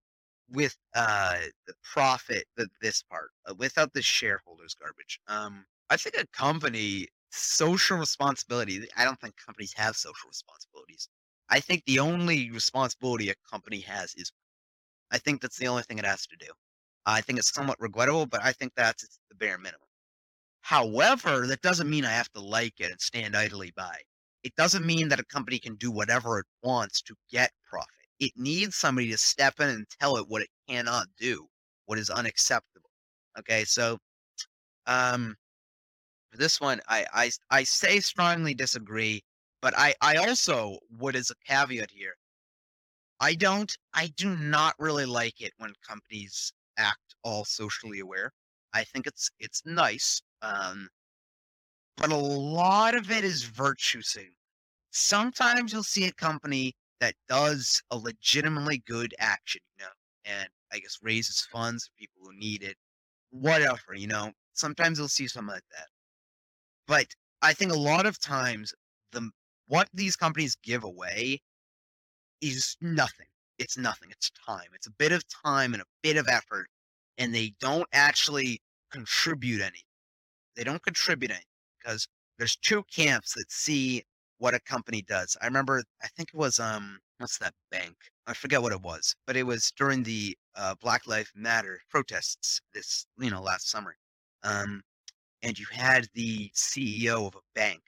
with 0.51 0.77
uh 0.95 1.39
the 1.67 1.75
profit 1.83 2.47
the, 2.57 2.69
this 2.83 3.03
part 3.05 3.31
uh, 3.49 3.55
without 3.57 3.93
the 3.95 4.03
shareholders 4.03 4.75
garbage 4.75 5.21
um 5.29 5.67
i 5.91 5.97
think 5.97 6.17
a 6.17 6.27
company 6.29 7.09
social 7.31 7.99
responsibility 7.99 8.87
i 8.97 9.05
don't 9.05 9.21
think 9.21 9.37
companies 9.37 9.73
have 9.75 9.97
social 9.97 10.29
responsibilities 10.29 11.09
I 11.51 11.61
think 11.61 11.85
the 11.87 11.99
only 12.01 12.51
responsibility 12.51 13.31
a 13.31 13.35
company 13.51 13.81
has 13.83 14.15
is 14.17 14.33
I 15.13 15.19
think 15.19 15.43
that's 15.43 15.59
the 15.59 15.69
only 15.69 15.85
thing 15.85 15.99
it 15.99 16.07
has 16.07 16.27
to 16.29 16.37
do. 16.37 16.49
I 17.07 17.21
think 17.23 17.39
it's 17.39 17.53
somewhat 17.55 17.81
regrettable, 17.81 18.27
but 18.27 18.43
I 18.45 18.53
think 18.53 18.75
that's 18.77 19.21
the 19.31 19.37
bare 19.37 19.59
minimum. 19.59 19.89
However, 20.63 21.47
that 21.47 21.61
doesn't 21.63 21.91
mean 21.91 22.05
I 22.05 22.13
have 22.13 22.31
to 22.33 22.41
like 22.41 22.81
it 22.81 22.91
and 22.91 23.01
stand 23.01 23.37
idly 23.37 23.73
by. 23.77 23.97
It 24.43 24.55
doesn't 24.57 24.87
mean 24.87 25.09
that 25.09 25.21
a 25.21 25.25
company 25.25 25.59
can 25.59 25.77
do 25.77 25.91
whatever 25.91 26.39
it 26.39 26.47
wants 26.63 27.03
to 27.03 27.15
get 27.31 27.53
profit. 27.69 27.89
It 28.19 28.33
needs 28.37 28.77
somebody 28.77 29.11
to 29.11 29.19
step 29.19 29.61
in 29.61 29.69
and 29.69 29.87
tell 30.01 30.17
it 30.17 30.29
what 30.29 30.43
it 30.43 30.51
cannot 30.69 31.07
do, 31.19 31.47
what 31.87 31.99
is 31.99 32.11
unacceptable. 32.11 32.91
Okay, 33.39 33.65
so 33.65 33.99
um, 34.87 35.37
for 36.31 36.39
this 36.39 36.61
one, 36.61 36.81
I, 36.89 37.07
I 37.13 37.31
I 37.51 37.63
say 37.65 38.01
strongly 38.01 38.55
disagree 38.55 39.23
but 39.63 39.79
I, 39.79 39.95
I 40.01 40.17
also 40.17 40.79
would 40.99 41.15
as 41.15 41.31
a 41.31 41.37
caveat 41.47 41.93
here, 41.93 42.17
I 43.21 43.35
don't 43.37 43.75
I 43.95 44.09
do 44.17 44.37
not 44.37 44.75
really 44.79 45.07
like 45.07 45.41
it 45.41 45.53
when 45.59 45.73
companies 45.87 46.53
act 46.77 47.15
all 47.23 47.45
socially 47.45 48.01
aware. 48.01 48.33
I 48.75 48.83
think 48.85 49.07
it's 49.07 49.31
it's 49.39 49.63
nice. 49.65 50.21
Um, 50.43 50.89
but 51.97 52.11
a 52.11 52.17
lot 52.17 52.95
of 52.95 53.11
it 53.11 53.25
is 53.25 53.45
virtue 53.45 54.03
signaling. 54.03 54.35
Sometimes 54.91 55.73
you'll 55.73 55.83
see 55.83 56.05
a 56.07 56.13
company 56.13 56.75
that 57.01 57.15
does 57.29 57.83
a 57.91 57.97
legitimately 57.97 58.83
good 58.87 59.15
action, 59.19 59.61
you 59.79 59.85
know, 59.85 59.91
and 60.25 60.49
I 60.73 60.79
guess 60.79 60.99
raises 61.03 61.41
funds 61.41 61.87
for 61.87 61.93
people 61.99 62.23
who 62.25 62.39
need 62.39 62.63
it, 62.63 62.77
whatever, 63.31 63.95
you 63.95 64.07
know. 64.07 64.33
Sometimes 64.53 64.99
you'll 64.99 65.09
see 65.09 65.29
something 65.29 65.55
like 65.55 65.65
that. 65.77 65.87
But 66.87 67.07
I 67.41 67.55
think 67.55 67.73
a 67.73 67.79
lot 67.79 68.07
of 68.07 68.21
times 68.21 68.75
the 69.13 69.31
what 69.67 69.89
these 69.95 70.17
companies 70.17 70.57
give 70.63 70.85
away 70.85 71.41
is 72.41 72.77
nothing. 72.81 73.27
It's 73.59 73.79
nothing. 73.79 74.11
It's 74.11 74.31
time. 74.47 74.69
It's 74.75 74.87
a 74.87 74.93
bit 74.93 75.13
of 75.13 75.23
time 75.29 75.73
and 75.73 75.83
a 75.83 75.87
bit 76.03 76.17
of 76.17 76.29
effort, 76.29 76.67
and 77.19 77.35
they 77.35 77.55
don't 77.61 77.89
actually 77.93 78.61
contribute 78.91 79.61
any. 79.61 79.85
They 80.57 80.65
don't 80.65 80.83
contribute 80.83 81.31
any 81.31 81.45
because 81.79 82.07
there's 82.39 82.57
two 82.57 82.83
camps 82.85 83.35
that 83.35 83.51
see 83.51 84.05
what 84.39 84.55
a 84.55 84.61
company 84.61 85.03
does. 85.03 85.37
I 85.41 85.47
remember, 85.47 85.83
I 86.03 86.09
think 86.09 86.31
it 86.35 86.37
was 86.37 86.59
um, 86.59 86.99
what's 87.19 87.39
that 87.39 87.55
bank? 87.71 87.95
I 88.27 88.35
forget 88.35 88.61
what 88.63 88.73
it 88.73 88.83
was, 88.83 89.15
but 89.27 89.37
it 89.37 89.45
was 89.45 89.73
during 89.77 90.03
the 90.03 90.37
uh, 90.57 90.75
Black 90.81 91.07
Lives 91.07 91.31
Matter 91.35 91.81
protests 91.91 92.61
this, 92.75 93.07
you 93.19 93.31
know, 93.31 93.41
last 93.41 93.71
summer. 93.71 93.97
Um, 94.43 94.83
and 95.43 95.59
you 95.59 95.67
had 95.71 96.09
the 96.15 96.51
CEO 96.55 97.27
of 97.27 97.35
a 97.37 97.41
bank 97.55 97.81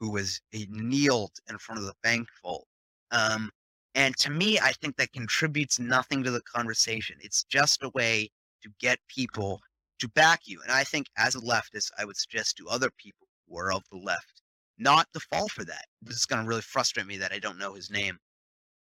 who 0.00 0.10
was 0.10 0.40
he 0.50 0.66
kneeled 0.70 1.32
in 1.48 1.58
front 1.58 1.80
of 1.80 1.86
the 1.86 1.94
bank 2.02 2.28
vault. 2.42 2.66
Um, 3.10 3.50
and 3.94 4.16
to 4.18 4.30
me, 4.30 4.58
I 4.58 4.72
think 4.72 4.96
that 4.96 5.12
contributes 5.12 5.78
nothing 5.78 6.22
to 6.24 6.30
the 6.30 6.40
conversation. 6.42 7.16
It's 7.20 7.44
just 7.44 7.82
a 7.82 7.90
way 7.90 8.30
to 8.62 8.70
get 8.80 8.98
people 9.08 9.60
to 10.02 10.08
back 10.08 10.40
you. 10.44 10.60
And 10.62 10.72
I 10.72 10.82
think 10.82 11.06
as 11.16 11.36
a 11.36 11.40
leftist, 11.40 11.90
I 11.96 12.04
would 12.04 12.16
suggest 12.16 12.56
to 12.56 12.68
other 12.68 12.90
people 12.98 13.28
who 13.48 13.56
are 13.56 13.72
of 13.72 13.84
the 13.90 13.98
left 13.98 14.42
not 14.76 15.06
to 15.12 15.20
fall 15.20 15.48
for 15.48 15.64
that. 15.64 15.84
This 16.02 16.16
is 16.16 16.26
going 16.26 16.42
to 16.42 16.48
really 16.48 16.60
frustrate 16.60 17.06
me 17.06 17.16
that 17.18 17.32
I 17.32 17.38
don't 17.38 17.58
know 17.58 17.74
his 17.74 17.88
name. 17.88 18.18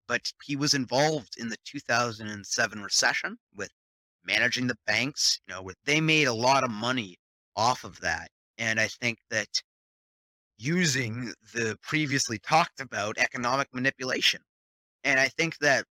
But 0.07 0.33
he 0.43 0.55
was 0.55 0.73
involved 0.73 1.35
in 1.37 1.47
the 1.47 1.57
2007 1.63 2.81
recession 2.81 3.37
with 3.55 3.69
managing 4.25 4.65
the 4.65 4.77
banks. 4.87 5.39
You 5.47 5.53
know, 5.53 5.69
they 5.85 6.01
made 6.01 6.27
a 6.27 6.33
lot 6.33 6.63
of 6.63 6.71
money 6.71 7.17
off 7.55 7.83
of 7.83 7.99
that. 8.01 8.29
And 8.57 8.79
I 8.79 8.87
think 8.87 9.19
that 9.29 9.47
using 10.57 11.33
the 11.53 11.77
previously 11.83 12.39
talked 12.39 12.79
about 12.79 13.19
economic 13.19 13.67
manipulation. 13.73 14.41
And 15.03 15.19
I 15.19 15.27
think 15.27 15.59
that 15.59 15.85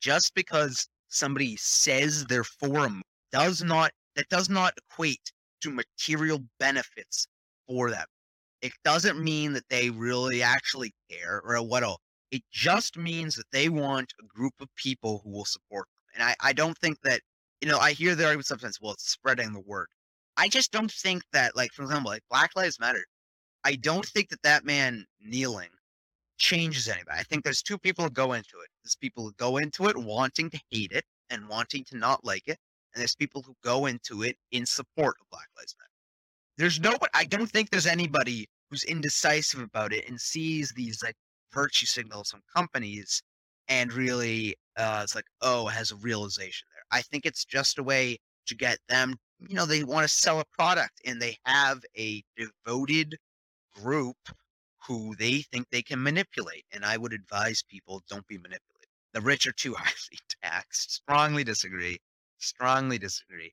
just 0.00 0.32
because 0.34 0.86
somebody 1.08 1.56
says 1.56 2.24
they're 2.26 2.44
for 2.44 2.86
a 2.86 3.02
does 3.32 3.62
not 3.62 3.90
that 4.18 4.28
does 4.28 4.50
not 4.50 4.74
equate 4.76 5.32
to 5.60 5.70
material 5.70 6.40
benefits 6.58 7.28
for 7.68 7.88
them. 7.88 8.04
It 8.62 8.72
doesn't 8.84 9.22
mean 9.22 9.52
that 9.52 9.68
they 9.70 9.90
really 9.90 10.42
actually 10.42 10.92
care 11.08 11.40
or 11.44 11.62
what 11.62 11.84
all. 11.84 12.00
It 12.32 12.42
just 12.50 12.98
means 12.98 13.36
that 13.36 13.46
they 13.52 13.68
want 13.68 14.12
a 14.20 14.26
group 14.26 14.54
of 14.60 14.68
people 14.74 15.20
who 15.22 15.30
will 15.30 15.44
support 15.44 15.86
them. 15.94 16.02
And 16.14 16.24
I, 16.24 16.48
I 16.48 16.52
don't 16.52 16.76
think 16.78 17.00
that, 17.02 17.20
you 17.60 17.68
know, 17.68 17.78
I 17.78 17.92
hear 17.92 18.16
the 18.16 18.24
argument 18.24 18.46
sometimes, 18.46 18.80
well, 18.82 18.94
it's 18.94 19.08
spreading 19.08 19.52
the 19.52 19.60
word. 19.60 19.86
I 20.36 20.48
just 20.48 20.72
don't 20.72 20.90
think 20.90 21.22
that, 21.32 21.54
like, 21.54 21.72
for 21.72 21.82
example, 21.84 22.10
like 22.10 22.22
Black 22.28 22.50
Lives 22.56 22.80
Matter, 22.80 23.04
I 23.62 23.76
don't 23.76 24.04
think 24.04 24.30
that 24.30 24.42
that 24.42 24.64
man 24.64 25.04
kneeling 25.20 25.70
changes 26.38 26.88
anybody. 26.88 27.20
I 27.20 27.22
think 27.22 27.44
there's 27.44 27.62
two 27.62 27.78
people 27.78 28.02
who 28.04 28.10
go 28.10 28.32
into 28.32 28.58
it. 28.64 28.68
There's 28.82 28.96
people 28.96 29.22
who 29.22 29.32
go 29.36 29.58
into 29.58 29.86
it 29.86 29.96
wanting 29.96 30.50
to 30.50 30.60
hate 30.72 30.90
it 30.90 31.04
and 31.30 31.48
wanting 31.48 31.84
to 31.84 31.96
not 31.96 32.24
like 32.24 32.48
it, 32.48 32.58
and 32.94 33.00
there's 33.00 33.14
people 33.14 33.42
who 33.42 33.54
go 33.62 33.86
into 33.86 34.22
it 34.22 34.36
in 34.52 34.66
support 34.66 35.16
of 35.20 35.30
Black 35.30 35.48
Lives 35.56 35.74
Matter. 35.78 35.88
There's 36.56 36.80
no, 36.80 36.96
I 37.14 37.24
don't 37.24 37.50
think 37.50 37.70
there's 37.70 37.86
anybody 37.86 38.48
who's 38.70 38.84
indecisive 38.84 39.60
about 39.60 39.92
it 39.92 40.08
and 40.08 40.20
sees 40.20 40.72
these 40.72 41.02
like 41.02 41.16
virtue 41.52 41.86
signals 41.86 42.30
from 42.30 42.42
companies 42.54 43.22
and 43.68 43.92
really 43.92 44.56
uh, 44.76 45.00
it's 45.02 45.14
like, 45.14 45.26
oh, 45.42 45.66
has 45.66 45.90
a 45.90 45.96
realization 45.96 46.66
there. 46.72 46.98
I 46.98 47.02
think 47.02 47.26
it's 47.26 47.44
just 47.44 47.78
a 47.78 47.82
way 47.82 48.18
to 48.46 48.54
get 48.54 48.78
them, 48.88 49.16
you 49.46 49.54
know, 49.54 49.66
they 49.66 49.84
want 49.84 50.08
to 50.08 50.12
sell 50.12 50.40
a 50.40 50.44
product 50.56 51.00
and 51.04 51.20
they 51.20 51.36
have 51.44 51.84
a 51.96 52.22
devoted 52.36 53.16
group 53.74 54.16
who 54.86 55.14
they 55.16 55.42
think 55.42 55.66
they 55.70 55.82
can 55.82 56.02
manipulate. 56.02 56.64
And 56.72 56.84
I 56.84 56.96
would 56.96 57.12
advise 57.12 57.62
people 57.62 58.02
don't 58.08 58.26
be 58.26 58.38
manipulated. 58.38 58.88
The 59.12 59.20
rich 59.20 59.46
are 59.46 59.52
too 59.52 59.74
highly 59.78 60.18
taxed. 60.42 60.92
Strongly 60.92 61.44
disagree. 61.44 61.98
Strongly 62.38 62.98
disagree. 62.98 63.52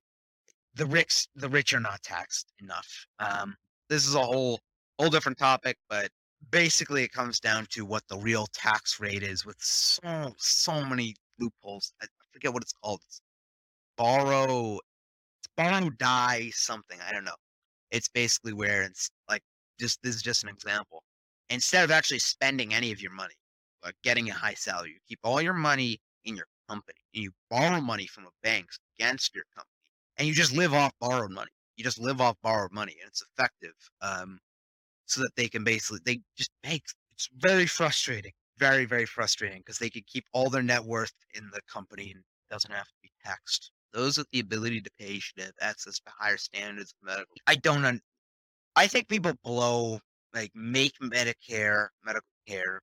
The 0.75 0.85
rich, 0.85 1.27
the 1.35 1.49
rich 1.49 1.73
are 1.73 1.79
not 1.79 2.03
taxed 2.03 2.51
enough. 2.61 3.07
Um, 3.19 3.55
this 3.89 4.05
is 4.07 4.15
a 4.15 4.21
whole, 4.21 4.59
whole 4.99 5.09
different 5.09 5.37
topic, 5.37 5.77
but 5.89 6.09
basically 6.51 7.03
it 7.03 7.11
comes 7.11 7.39
down 7.39 7.65
to 7.71 7.85
what 7.85 8.03
the 8.07 8.17
real 8.17 8.47
tax 8.53 8.99
rate 8.99 9.23
is 9.23 9.45
with 9.45 9.57
so, 9.59 10.33
so 10.37 10.83
many 10.83 11.15
loopholes. 11.39 11.93
I 12.01 12.07
forget 12.31 12.53
what 12.53 12.63
it's 12.63 12.73
called. 12.73 13.01
It's 13.07 13.21
borrow, 13.97 14.79
it's 15.39 15.49
borrow 15.55 15.89
die 15.91 16.51
something. 16.53 16.97
I 17.07 17.11
don't 17.11 17.25
know. 17.25 17.35
It's 17.91 18.09
basically 18.09 18.53
where 18.53 18.83
it's 18.83 19.09
like 19.29 19.41
just 19.79 20.01
this 20.03 20.15
is 20.15 20.21
just 20.21 20.43
an 20.43 20.49
example. 20.49 21.03
Instead 21.49 21.83
of 21.83 21.91
actually 21.91 22.19
spending 22.19 22.73
any 22.73 22.91
of 22.91 23.01
your 23.01 23.11
money, 23.11 23.35
like 23.83 23.95
getting 24.03 24.29
a 24.29 24.33
high 24.33 24.55
salary, 24.55 24.89
you 24.89 24.99
keep 25.07 25.19
all 25.23 25.41
your 25.41 25.53
money 25.53 25.99
in 26.25 26.35
your 26.35 26.47
company 26.67 27.04
and 27.15 27.23
you 27.23 27.31
borrow 27.49 27.81
money 27.81 28.07
from 28.07 28.25
a 28.25 28.31
bank 28.43 28.67
against 28.99 29.33
your 29.35 29.45
company 29.55 29.71
and 30.17 30.27
you 30.27 30.33
just 30.33 30.53
live 30.53 30.73
off 30.73 30.93
borrowed 30.99 31.31
money. 31.31 31.51
You 31.77 31.83
just 31.83 31.99
live 31.99 32.21
off 32.21 32.37
borrowed 32.43 32.73
money 32.73 32.95
and 33.01 33.07
it's 33.09 33.23
effective. 33.23 33.73
Um, 34.01 34.39
so 35.07 35.21
that 35.21 35.35
they 35.35 35.47
can 35.49 35.63
basically, 35.63 35.99
they 36.05 36.21
just 36.37 36.51
make, 36.63 36.83
it's 37.13 37.29
very 37.37 37.67
frustrating, 37.67 38.31
very, 38.57 38.85
very 38.85 39.05
frustrating 39.05 39.59
because 39.59 39.77
they 39.79 39.89
could 39.89 40.07
keep 40.07 40.25
all 40.33 40.49
their 40.49 40.63
net 40.63 40.83
worth 40.83 41.13
in 41.35 41.49
the 41.53 41.61
company 41.71 42.11
and 42.11 42.23
doesn't 42.49 42.71
have 42.73 42.87
to 42.87 42.93
be 43.03 43.11
taxed. 43.23 43.71
Those 43.93 44.17
with 44.17 44.27
the 44.31 44.39
ability 44.39 44.81
to 44.81 44.91
pay 44.99 45.19
should 45.19 45.41
have 45.41 45.53
access 45.61 45.99
to 45.99 46.11
higher 46.19 46.37
standards 46.37 46.93
of 47.01 47.07
medical. 47.07 47.35
I 47.47 47.55
don't, 47.55 47.85
un- 47.85 48.01
I 48.75 48.87
think 48.87 49.07
people 49.09 49.33
blow 49.43 49.99
like 50.33 50.51
make 50.55 50.93
Medicare, 51.01 51.89
medical 52.05 52.27
care 52.47 52.81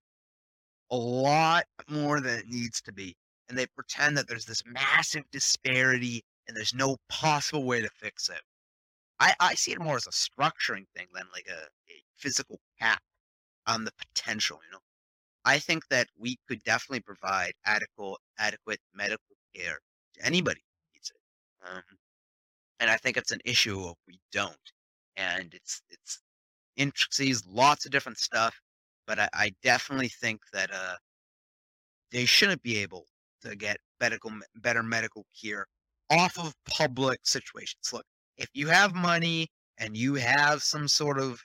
a 0.91 0.97
lot 0.97 1.65
more 1.89 2.21
than 2.21 2.39
it 2.41 2.47
needs 2.49 2.81
to 2.83 2.93
be. 2.93 3.17
And 3.53 3.59
they 3.59 3.67
pretend 3.67 4.17
that 4.17 4.27
there's 4.29 4.47
this 4.47 4.63
massive 4.65 5.25
disparity 5.31 6.25
and 6.49 6.57
there's 6.57 6.73
no 6.73 6.97
possible 7.11 7.65
way 7.65 7.83
to 7.83 7.91
fix 7.91 8.31
it. 8.31 8.41
I, 9.21 9.35
I 9.41 9.55
see 9.57 9.73
it 9.73 9.79
more 9.79 9.97
as 9.97 10.07
a 10.07 10.11
structuring 10.11 10.87
thing 10.97 11.09
than 11.13 11.27
like 11.35 11.49
a, 11.51 11.65
a 11.93 12.03
physical 12.17 12.59
cap 12.81 13.03
on 13.67 13.85
the 13.85 13.93
potential, 13.93 14.59
you 14.65 14.73
know. 14.73 14.79
I 15.45 15.59
think 15.59 15.87
that 15.89 16.07
we 16.19 16.39
could 16.49 16.63
definitely 16.63 17.01
provide 17.01 17.53
adequate 17.67 18.21
adequate 18.39 18.81
medical 18.95 19.37
care 19.55 19.81
to 20.15 20.25
anybody 20.25 20.63
who 20.63 20.97
needs 20.97 21.11
it. 21.11 21.69
Um, 21.69 21.99
and 22.81 22.91
I 22.91 22.97
think 22.97 23.19
it's 23.19 23.33
an 23.33 23.41
issue 23.45 23.87
if 23.91 23.99
we 24.09 24.19
don't. 24.33 24.57
And 25.19 25.53
it's 25.53 25.83
it's 25.91 26.23
intricacies, 26.79 27.45
lots 27.47 27.85
of 27.85 27.93
different 27.93 28.17
stuff. 28.17 28.59
But 29.07 29.19
I, 29.19 29.29
I 29.35 29.55
definitely 29.63 30.09
think 30.09 30.41
that 30.55 30.71
uh, 30.73 30.95
they 32.13 32.25
shouldn't 32.25 32.63
be 32.63 32.79
able 32.79 33.05
to 33.45 33.57
get 33.57 33.79
medical, 34.01 34.31
better 34.57 34.83
medical 34.83 35.27
care 35.41 35.67
off 36.11 36.39
of 36.39 36.55
public 36.69 37.21
situations. 37.25 37.91
Look, 37.93 38.05
if 38.37 38.49
you 38.53 38.69
have 38.69 38.95
money 38.95 39.49
and 39.79 39.97
you 39.97 40.15
have 40.15 40.63
some 40.63 40.89
sort 40.89 41.19
of 41.19 41.41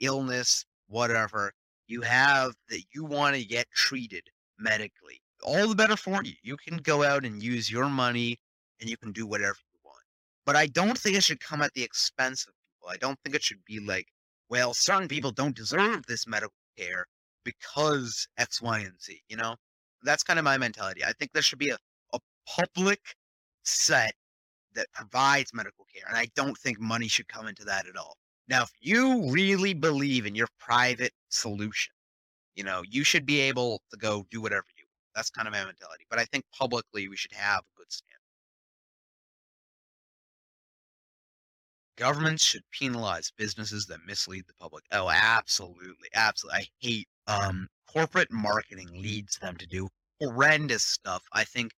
illness, 0.00 0.64
whatever, 0.88 1.52
you 1.86 2.02
have 2.02 2.52
that 2.68 2.82
you 2.92 3.04
want 3.04 3.36
to 3.36 3.44
get 3.44 3.66
treated 3.74 4.22
medically, 4.58 5.20
all 5.42 5.68
the 5.68 5.74
better 5.74 5.96
for 5.96 6.22
you. 6.22 6.34
You 6.42 6.56
can 6.56 6.78
go 6.78 7.02
out 7.02 7.24
and 7.24 7.42
use 7.42 7.70
your 7.70 7.88
money 7.88 8.38
and 8.80 8.90
you 8.90 8.96
can 8.96 9.12
do 9.12 9.26
whatever 9.26 9.56
you 9.72 9.78
want. 9.84 10.02
But 10.44 10.56
I 10.56 10.66
don't 10.66 10.98
think 10.98 11.16
it 11.16 11.24
should 11.24 11.40
come 11.40 11.62
at 11.62 11.72
the 11.74 11.82
expense 11.82 12.46
of 12.46 12.54
people. 12.54 12.90
I 12.90 12.96
don't 12.96 13.18
think 13.22 13.36
it 13.36 13.42
should 13.42 13.64
be 13.64 13.80
like, 13.80 14.06
well, 14.48 14.74
certain 14.74 15.08
people 15.08 15.30
don't 15.30 15.56
deserve 15.56 16.06
this 16.06 16.26
medical 16.26 16.54
care 16.76 17.06
because 17.44 18.26
X, 18.38 18.60
Y, 18.60 18.80
and 18.80 19.00
Z. 19.00 19.20
You 19.28 19.36
know, 19.36 19.56
that's 20.02 20.22
kind 20.22 20.38
of 20.38 20.44
my 20.44 20.58
mentality. 20.58 21.04
I 21.04 21.12
think 21.12 21.32
there 21.32 21.42
should 21.42 21.58
be 21.58 21.70
a, 21.70 21.78
a 22.12 22.18
public 22.46 23.00
set 23.64 24.14
that 24.74 24.86
provides 24.92 25.52
medical 25.52 25.86
care. 25.92 26.04
And 26.08 26.16
I 26.16 26.28
don't 26.34 26.56
think 26.56 26.80
money 26.80 27.08
should 27.08 27.28
come 27.28 27.46
into 27.46 27.64
that 27.64 27.86
at 27.86 27.96
all. 27.96 28.16
Now, 28.48 28.62
if 28.62 28.70
you 28.80 29.30
really 29.30 29.74
believe 29.74 30.24
in 30.24 30.34
your 30.34 30.48
private 30.58 31.12
solution, 31.28 31.92
you 32.54 32.64
know, 32.64 32.82
you 32.88 33.04
should 33.04 33.26
be 33.26 33.40
able 33.40 33.82
to 33.90 33.96
go 33.96 34.26
do 34.30 34.40
whatever 34.40 34.64
you 34.76 34.84
want. 34.84 35.14
That's 35.14 35.30
kind 35.30 35.46
of 35.46 35.52
my 35.52 35.64
mentality. 35.64 36.04
But 36.08 36.18
I 36.18 36.24
think 36.24 36.44
publicly 36.56 37.08
we 37.08 37.16
should 37.16 37.32
have 37.32 37.60
a 37.60 37.78
good 37.78 37.92
stand. 37.92 38.18
Governments 41.96 42.44
should 42.44 42.62
penalize 42.70 43.32
businesses 43.36 43.86
that 43.86 44.06
mislead 44.06 44.44
the 44.46 44.54
public. 44.54 44.84
Oh, 44.92 45.10
absolutely. 45.10 46.08
Absolutely. 46.14 46.60
I 46.60 46.66
hate 46.78 47.08
um 47.26 47.68
corporate 47.92 48.30
marketing 48.30 48.88
leads 48.92 49.38
them 49.38 49.56
to 49.56 49.66
do 49.66 49.88
horrendous 50.20 50.84
stuff. 50.84 51.22
I 51.32 51.44
think 51.44 51.72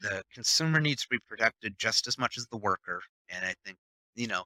the 0.00 0.22
consumer 0.34 0.80
needs 0.80 1.02
to 1.02 1.08
be 1.10 1.18
protected 1.28 1.78
just 1.78 2.06
as 2.06 2.18
much 2.18 2.36
as 2.36 2.46
the 2.46 2.56
worker. 2.58 3.00
And 3.28 3.44
I 3.44 3.54
think, 3.64 3.78
you 4.14 4.26
know, 4.26 4.44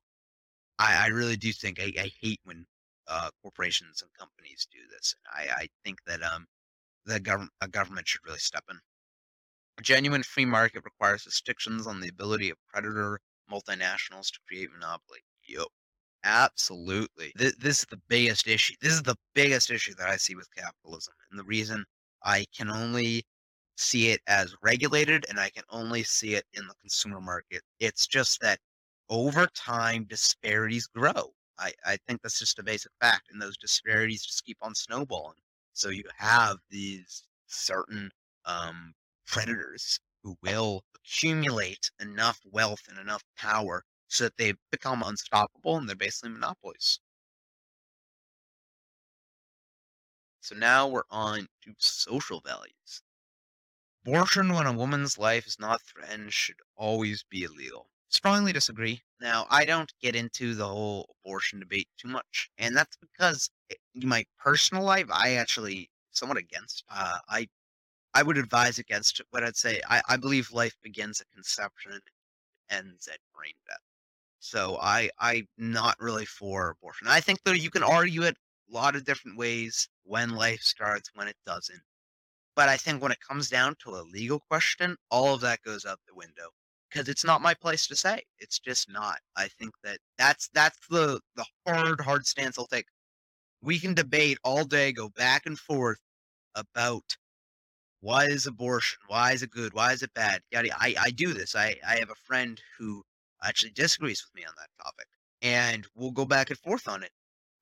I, 0.78 1.04
I 1.04 1.06
really 1.08 1.36
do 1.36 1.52
think 1.52 1.80
I, 1.80 1.92
I 1.98 2.10
hate 2.20 2.40
when 2.44 2.66
uh, 3.08 3.30
corporations 3.42 4.02
and 4.02 4.10
companies 4.18 4.66
do 4.70 4.78
this. 4.90 5.14
And 5.14 5.50
I, 5.50 5.62
I 5.62 5.68
think 5.84 5.98
that 6.06 6.22
um, 6.22 6.46
the 7.06 7.20
government 7.20 7.52
a 7.60 7.68
government 7.68 8.08
should 8.08 8.24
really 8.26 8.38
step 8.38 8.64
in. 8.70 8.78
A 9.78 9.82
genuine 9.82 10.22
free 10.22 10.44
market 10.44 10.84
requires 10.84 11.26
restrictions 11.26 11.86
on 11.86 12.00
the 12.00 12.08
ability 12.08 12.50
of 12.50 12.56
predator 12.68 13.20
multinationals 13.50 14.30
to 14.32 14.38
create 14.48 14.70
monopoly. 14.72 15.20
Yo, 15.44 15.66
absolutely. 16.26 17.32
This, 17.36 17.54
this 17.56 17.78
is 17.80 17.86
the 17.86 18.00
biggest 18.08 18.46
issue. 18.48 18.74
This 18.82 18.92
is 18.92 19.02
the 19.02 19.16
biggest 19.34 19.70
issue 19.70 19.94
that 19.98 20.08
I 20.08 20.16
see 20.16 20.34
with 20.34 20.48
capitalism, 20.54 21.14
and 21.30 21.38
the 21.38 21.44
reason 21.44 21.84
I 22.24 22.44
can 22.56 22.68
only 22.68 23.24
see 23.78 24.08
it 24.08 24.20
as 24.26 24.54
regulated 24.62 25.26
and 25.28 25.38
I 25.38 25.50
can 25.50 25.64
only 25.70 26.02
see 26.02 26.34
it 26.34 26.44
in 26.54 26.66
the 26.66 26.74
consumer 26.80 27.20
market. 27.20 27.62
It's 27.78 28.06
just 28.06 28.40
that 28.40 28.58
over 29.08 29.46
time, 29.54 30.04
disparities 30.08 30.86
grow. 30.86 31.32
I, 31.58 31.72
I 31.84 31.96
think 32.06 32.22
that's 32.22 32.38
just 32.38 32.58
a 32.58 32.62
basic 32.62 32.92
fact, 33.00 33.28
and 33.30 33.40
those 33.40 33.56
disparities 33.56 34.24
just 34.24 34.44
keep 34.44 34.58
on 34.62 34.74
snowballing. 34.74 35.38
So 35.72 35.90
you 35.90 36.04
have 36.16 36.56
these 36.70 37.24
certain 37.46 38.10
um, 38.44 38.94
predators 39.26 40.00
who 40.22 40.36
will 40.42 40.82
accumulate 40.96 41.90
enough 42.00 42.40
wealth 42.50 42.82
and 42.88 42.98
enough 42.98 43.22
power 43.38 43.84
so 44.08 44.24
that 44.24 44.36
they 44.36 44.54
become 44.70 45.02
unstoppable 45.02 45.76
and 45.76 45.88
they're 45.88 45.96
basically 45.96 46.30
monopolies. 46.30 47.00
So 50.40 50.54
now 50.54 50.86
we're 50.88 51.02
on 51.10 51.48
to 51.62 51.74
social 51.78 52.40
values. 52.40 53.02
Abortion 54.06 54.54
when 54.54 54.66
a 54.66 54.72
woman's 54.72 55.18
life 55.18 55.46
is 55.46 55.58
not 55.58 55.82
threatened 55.82 56.32
should 56.32 56.60
always 56.76 57.24
be 57.24 57.42
illegal. 57.42 57.90
Strongly 58.08 58.52
disagree. 58.52 59.02
Now, 59.20 59.46
I 59.50 59.64
don't 59.64 59.92
get 60.00 60.14
into 60.16 60.54
the 60.54 60.68
whole 60.68 61.16
abortion 61.20 61.58
debate 61.58 61.88
too 61.98 62.08
much, 62.08 62.50
and 62.56 62.76
that's 62.76 62.96
because 62.96 63.50
in 63.94 64.08
my 64.08 64.24
personal 64.38 64.84
life, 64.84 65.08
I 65.10 65.32
actually 65.34 65.90
somewhat 66.12 66.38
against. 66.38 66.84
Uh, 66.88 67.18
I 67.28 67.48
I 68.14 68.22
would 68.22 68.38
advise 68.38 68.78
against 68.78 69.20
but 69.32 69.44
I'd 69.44 69.56
say 69.56 69.82
I, 69.88 70.02
I 70.08 70.16
believe 70.16 70.52
life 70.52 70.76
begins 70.82 71.20
at 71.20 71.30
conception 71.32 71.92
and 71.92 72.02
ends 72.70 73.08
at 73.08 73.20
brain 73.34 73.54
death. 73.66 73.85
So 74.46 74.78
I 74.80 75.10
I'm 75.18 75.48
not 75.58 75.96
really 75.98 76.24
for 76.24 76.70
abortion. 76.70 77.08
I 77.08 77.20
think 77.20 77.42
that 77.44 77.58
you 77.58 77.68
can 77.68 77.82
argue 77.82 78.22
it 78.22 78.36
a 78.70 78.74
lot 78.74 78.94
of 78.94 79.04
different 79.04 79.36
ways 79.36 79.88
when 80.04 80.30
life 80.36 80.62
starts, 80.62 81.10
when 81.14 81.26
it 81.26 81.36
doesn't. 81.44 81.82
But 82.54 82.68
I 82.68 82.76
think 82.76 83.02
when 83.02 83.12
it 83.12 83.20
comes 83.20 83.50
down 83.50 83.74
to 83.80 83.90
a 83.96 84.02
legal 84.02 84.40
question, 84.40 84.96
all 85.10 85.34
of 85.34 85.40
that 85.42 85.62
goes 85.62 85.84
out 85.84 85.98
the 86.06 86.14
window 86.14 86.50
because 86.88 87.08
it's 87.08 87.24
not 87.24 87.42
my 87.42 87.54
place 87.54 87.88
to 87.88 87.96
say. 87.96 88.22
It's 88.38 88.60
just 88.60 88.88
not. 88.88 89.18
I 89.36 89.48
think 89.48 89.74
that 89.82 89.98
that's 90.16 90.48
that's 90.54 90.78
the 90.88 91.20
the 91.34 91.46
hard 91.66 92.00
hard 92.00 92.26
stance 92.26 92.56
I'll 92.58 92.66
take. 92.68 92.86
We 93.62 93.80
can 93.80 93.94
debate 93.94 94.38
all 94.44 94.64
day, 94.64 94.92
go 94.92 95.08
back 95.08 95.46
and 95.46 95.58
forth 95.58 96.00
about 96.54 97.16
why 98.00 98.26
is 98.26 98.46
abortion, 98.46 98.98
why 99.08 99.32
is 99.32 99.42
it 99.42 99.50
good, 99.50 99.74
why 99.74 99.92
is 99.92 100.02
it 100.02 100.14
bad. 100.14 100.42
Yada. 100.52 100.70
I 100.78 100.94
I 101.00 101.10
do 101.10 101.34
this. 101.34 101.56
I 101.56 101.76
I 101.86 101.96
have 101.98 102.10
a 102.10 102.14
friend 102.26 102.60
who 102.78 103.04
actually 103.46 103.72
disagrees 103.72 104.24
with 104.24 104.34
me 104.34 104.46
on 104.46 104.54
that 104.56 104.70
topic, 104.82 105.06
and 105.42 105.86
we'll 105.94 106.10
go 106.10 106.24
back 106.24 106.50
and 106.50 106.58
forth 106.58 106.88
on 106.88 107.02
it. 107.02 107.10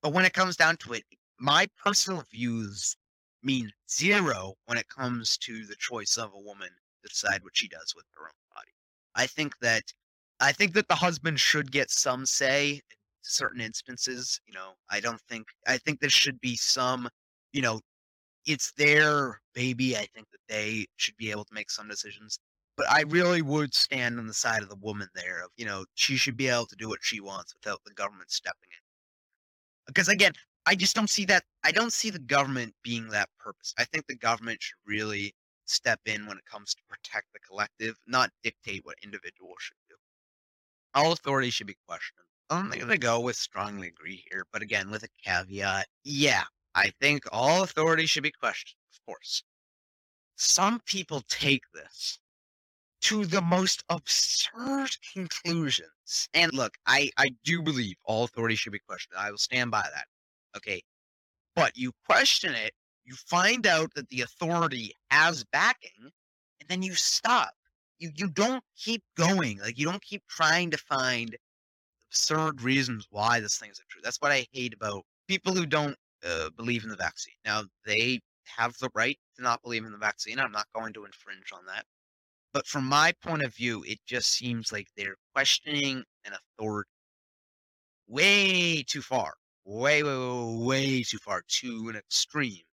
But 0.01 0.13
when 0.13 0.25
it 0.25 0.33
comes 0.33 0.55
down 0.55 0.77
to 0.77 0.93
it, 0.93 1.03
my 1.39 1.67
personal 1.83 2.23
views 2.31 2.95
mean 3.43 3.71
zero 3.89 4.55
when 4.65 4.77
it 4.77 4.87
comes 4.89 5.37
to 5.37 5.65
the 5.65 5.75
choice 5.77 6.17
of 6.17 6.33
a 6.33 6.39
woman 6.39 6.69
to 7.03 7.09
decide 7.09 7.43
what 7.43 7.55
she 7.55 7.67
does 7.67 7.93
with 7.95 8.05
her 8.15 8.23
own 8.25 8.55
body. 8.55 8.71
I 9.15 9.27
think 9.27 9.57
that 9.59 9.83
I 10.39 10.51
think 10.51 10.73
that 10.73 10.87
the 10.87 10.95
husband 10.95 11.39
should 11.39 11.71
get 11.71 11.89
some 11.89 12.25
say 12.25 12.71
in 12.71 12.97
certain 13.21 13.61
instances. 13.61 14.39
You 14.45 14.53
know, 14.53 14.73
I 14.89 14.99
don't 14.99 15.21
think 15.29 15.47
I 15.67 15.77
think 15.77 15.99
there 15.99 16.09
should 16.09 16.39
be 16.41 16.55
some, 16.55 17.09
you 17.53 17.61
know, 17.61 17.79
it's 18.45 18.71
their 18.73 19.41
baby. 19.53 19.95
I 19.95 20.07
think 20.13 20.29
that 20.31 20.41
they 20.49 20.87
should 20.97 21.17
be 21.17 21.31
able 21.31 21.45
to 21.45 21.53
make 21.53 21.71
some 21.71 21.87
decisions. 21.87 22.39
But 22.77 22.89
I 22.89 23.01
really 23.01 23.41
would 23.41 23.73
stand 23.73 24.19
on 24.19 24.27
the 24.27 24.33
side 24.33 24.61
of 24.61 24.69
the 24.69 24.75
woman 24.75 25.07
there 25.15 25.43
of, 25.43 25.51
you 25.55 25.65
know, 25.65 25.85
she 25.93 26.17
should 26.17 26.35
be 26.35 26.49
able 26.49 26.65
to 26.65 26.75
do 26.75 26.89
what 26.89 26.99
she 27.01 27.21
wants 27.21 27.53
without 27.53 27.81
the 27.85 27.93
government 27.93 28.31
stepping 28.31 28.69
in. 28.69 29.87
Because 29.87 30.09
again, 30.09 30.33
I 30.65 30.75
just 30.75 30.95
don't 30.95 31.09
see 31.09 31.25
that. 31.25 31.43
I 31.63 31.71
don't 31.71 31.93
see 31.93 32.09
the 32.09 32.19
government 32.19 32.73
being 32.83 33.07
that 33.09 33.29
purpose. 33.39 33.73
I 33.77 33.85
think 33.85 34.07
the 34.07 34.15
government 34.15 34.61
should 34.61 34.77
really 34.85 35.33
step 35.65 35.99
in 36.05 36.25
when 36.25 36.37
it 36.37 36.45
comes 36.45 36.73
to 36.73 36.81
protect 36.89 37.27
the 37.33 37.39
collective, 37.39 37.95
not 38.07 38.31
dictate 38.43 38.83
what 38.83 38.97
individuals 39.03 39.57
should 39.59 39.77
do. 39.87 39.95
All 40.95 41.11
authority 41.11 41.49
should 41.49 41.67
be 41.67 41.77
questioned. 41.87 42.25
I'm 42.49 42.69
going 42.69 42.87
to 42.87 42.97
go 42.97 43.19
with 43.19 43.35
strongly 43.35 43.87
agree 43.87 44.23
here, 44.29 44.45
but 44.51 44.61
again, 44.61 44.91
with 44.91 45.03
a 45.03 45.07
caveat. 45.23 45.87
Yeah, 46.03 46.43
I 46.75 46.91
think 47.01 47.23
all 47.31 47.63
authority 47.63 48.05
should 48.05 48.23
be 48.23 48.31
questioned, 48.31 48.77
of 48.93 49.05
course. 49.05 49.43
Some 50.35 50.79
people 50.85 51.23
take 51.27 51.63
this 51.73 52.19
to 53.05 53.23
the 53.23 53.41
most 53.41 53.83
absurd 53.89 54.89
conclusions. 55.13 56.27
And 56.33 56.51
look, 56.55 56.73
I, 56.87 57.11
I 57.17 57.29
do 57.43 57.61
believe 57.61 57.95
all 58.03 58.23
authority 58.23 58.55
should 58.55 58.71
be 58.73 58.79
questioned. 58.79 59.13
I 59.15 59.29
will 59.29 59.37
stand 59.37 59.69
by 59.69 59.83
that. 59.83 60.05
Okay. 60.57 60.81
But 61.55 61.77
you 61.77 61.91
question 62.07 62.55
it, 62.55 62.73
you 63.03 63.13
find 63.13 63.67
out 63.67 63.93
that 63.93 64.09
the 64.09 64.21
authority 64.21 64.91
has 65.11 65.43
backing, 65.51 65.91
and 66.59 66.67
then 66.67 66.81
you 66.81 66.95
stop. 66.95 67.51
You 67.99 68.09
you 68.15 68.27
don't 68.27 68.63
keep 68.75 69.03
going. 69.15 69.59
Like 69.59 69.77
you 69.77 69.85
don't 69.85 70.01
keep 70.01 70.23
trying 70.27 70.71
to 70.71 70.77
find 70.77 71.37
absurd 72.09 72.63
reasons 72.63 73.05
why 73.11 73.39
this 73.39 73.59
thing 73.59 73.69
isn't 73.69 73.87
true. 73.87 74.01
That's 74.03 74.19
what 74.19 74.31
I 74.31 74.47
hate 74.51 74.73
about 74.73 75.03
people 75.27 75.53
who 75.53 75.67
don't 75.67 75.95
uh, 76.27 76.49
believe 76.57 76.83
in 76.83 76.89
the 76.89 76.95
vaccine. 76.95 77.35
Now 77.45 77.63
they 77.85 78.19
have 78.57 78.75
the 78.79 78.89
right 78.95 79.19
to 79.35 79.43
not 79.43 79.61
believe 79.61 79.85
in 79.85 79.91
the 79.91 79.97
vaccine. 79.97 80.39
I'm 80.39 80.51
not 80.51 80.65
going 80.75 80.93
to 80.93 81.05
infringe 81.05 81.51
on 81.53 81.65
that. 81.67 81.85
But 82.55 82.67
from 82.67 82.85
my 82.85 83.11
point 83.21 83.43
of 83.43 83.53
view, 83.53 83.83
it 83.85 83.99
just 84.07 84.31
seems 84.31 84.71
like 84.71 84.87
they're 84.95 85.17
questioning 85.33 86.05
an 86.23 86.31
authority 86.33 86.89
way 88.07 88.81
too 88.87 89.01
far 89.01 89.33
way, 89.65 90.03
way, 90.03 90.17
way, 90.17 90.55
way 90.65 91.03
too 91.03 91.17
far 91.17 91.41
to 91.47 91.89
an 91.89 91.97
extreme 91.97 92.63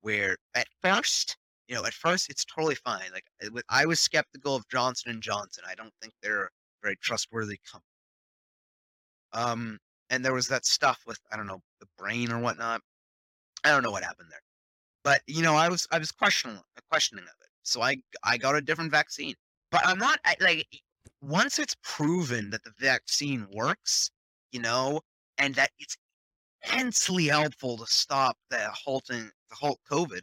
where 0.00 0.38
at 0.54 0.66
first, 0.82 1.36
you 1.66 1.74
know, 1.74 1.84
at 1.84 1.92
first 1.92 2.30
it's 2.30 2.46
totally 2.46 2.76
fine. 2.76 3.10
Like 3.12 3.26
I 3.68 3.84
was 3.84 4.00
skeptical 4.00 4.56
of 4.56 4.66
Johnson 4.70 5.10
and 5.10 5.22
Johnson. 5.22 5.62
I 5.68 5.74
don't 5.74 5.92
think 6.00 6.14
they're 6.22 6.44
a 6.44 6.50
very 6.82 6.96
trustworthy 7.02 7.58
company. 7.70 7.84
Um, 9.34 9.78
and 10.08 10.24
there 10.24 10.32
was 10.32 10.48
that 10.48 10.64
stuff 10.64 11.02
with 11.06 11.20
I 11.30 11.36
don't 11.36 11.46
know 11.46 11.60
the 11.80 11.88
brain 11.98 12.32
or 12.32 12.38
whatnot. 12.38 12.80
I 13.62 13.72
don't 13.72 13.82
know 13.82 13.90
what 13.90 14.04
happened 14.04 14.30
there, 14.30 14.40
but 15.04 15.20
you 15.26 15.42
know, 15.42 15.54
I 15.54 15.68
was 15.68 15.86
I 15.92 15.98
was 15.98 16.12
questioning 16.12 16.58
questioning 16.90 17.24
of 17.24 17.34
it. 17.42 17.47
So 17.68 17.82
I 17.82 17.98
I 18.24 18.38
got 18.38 18.56
a 18.56 18.60
different 18.60 18.90
vaccine, 18.90 19.34
but 19.70 19.86
I'm 19.86 19.98
not 19.98 20.20
I, 20.24 20.36
like 20.40 20.66
once 21.20 21.58
it's 21.58 21.76
proven 21.82 22.50
that 22.50 22.64
the 22.64 22.72
vaccine 22.78 23.46
works, 23.52 24.10
you 24.52 24.60
know, 24.60 25.00
and 25.36 25.54
that 25.56 25.70
it's 25.78 25.96
immensely 26.66 27.26
helpful 27.26 27.76
to 27.78 27.86
stop 27.86 28.36
the 28.50 28.68
halting 28.70 29.30
the 29.50 29.56
halt 29.56 29.80
COVID. 29.90 30.20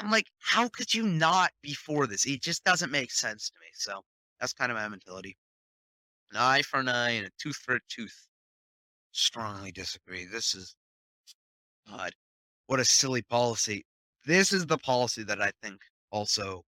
I'm 0.00 0.10
like, 0.10 0.26
how 0.38 0.68
could 0.68 0.94
you 0.94 1.02
not 1.04 1.50
before 1.62 2.06
this? 2.06 2.24
It 2.26 2.42
just 2.42 2.64
doesn't 2.64 2.92
make 2.92 3.10
sense 3.10 3.50
to 3.50 3.54
me. 3.60 3.66
So 3.74 4.02
that's 4.40 4.52
kind 4.52 4.70
of 4.70 4.78
my 4.78 4.88
mentality. 4.88 5.36
An 6.30 6.38
eye 6.38 6.62
for 6.62 6.80
an 6.80 6.88
eye 6.88 7.10
and 7.10 7.26
a 7.26 7.30
tooth 7.38 7.56
for 7.56 7.74
a 7.74 7.80
tooth. 7.88 8.28
Strongly 9.12 9.72
disagree. 9.72 10.26
This 10.26 10.54
is 10.54 10.76
God. 11.90 12.12
What 12.66 12.80
a 12.80 12.84
silly 12.84 13.22
policy. 13.22 13.84
This 14.24 14.52
is 14.52 14.66
the 14.66 14.78
policy 14.78 15.24
that 15.24 15.40
I 15.40 15.50
think 15.62 15.80
also 16.10 16.64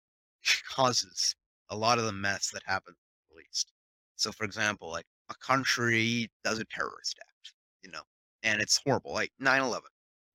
causes 0.70 1.34
a 1.70 1.76
lot 1.76 1.98
of 1.98 2.04
the 2.04 2.12
mess 2.12 2.50
that 2.50 2.62
happens 2.66 2.96
at 3.30 3.36
least. 3.36 3.72
So 4.16 4.32
for 4.32 4.44
example, 4.44 4.90
like 4.90 5.06
a 5.30 5.34
country 5.36 6.30
does 6.44 6.58
a 6.58 6.64
terrorist 6.66 7.18
act, 7.20 7.54
you 7.82 7.90
know, 7.90 8.02
and 8.42 8.60
it's 8.60 8.80
horrible. 8.84 9.12
Like 9.12 9.32
9/11, 9.40 9.80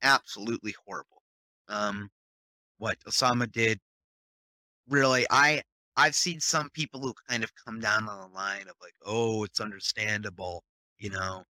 absolutely 0.03 0.75
horrible. 0.85 1.21
Um, 1.67 2.09
what 2.77 2.99
Osama 3.07 3.51
did, 3.51 3.79
really, 4.87 5.25
I 5.29 5.61
I've 5.97 6.15
seen 6.15 6.39
some 6.39 6.69
people 6.71 6.99
who 7.01 7.13
kind 7.29 7.43
of 7.43 7.51
come 7.55 7.79
down 7.79 8.07
on 8.07 8.29
the 8.29 8.35
line 8.35 8.67
of 8.67 8.75
like, 8.81 8.95
oh, 9.05 9.43
it's 9.43 9.59
understandable, 9.61 10.63
you 10.97 11.09
know. 11.09 11.43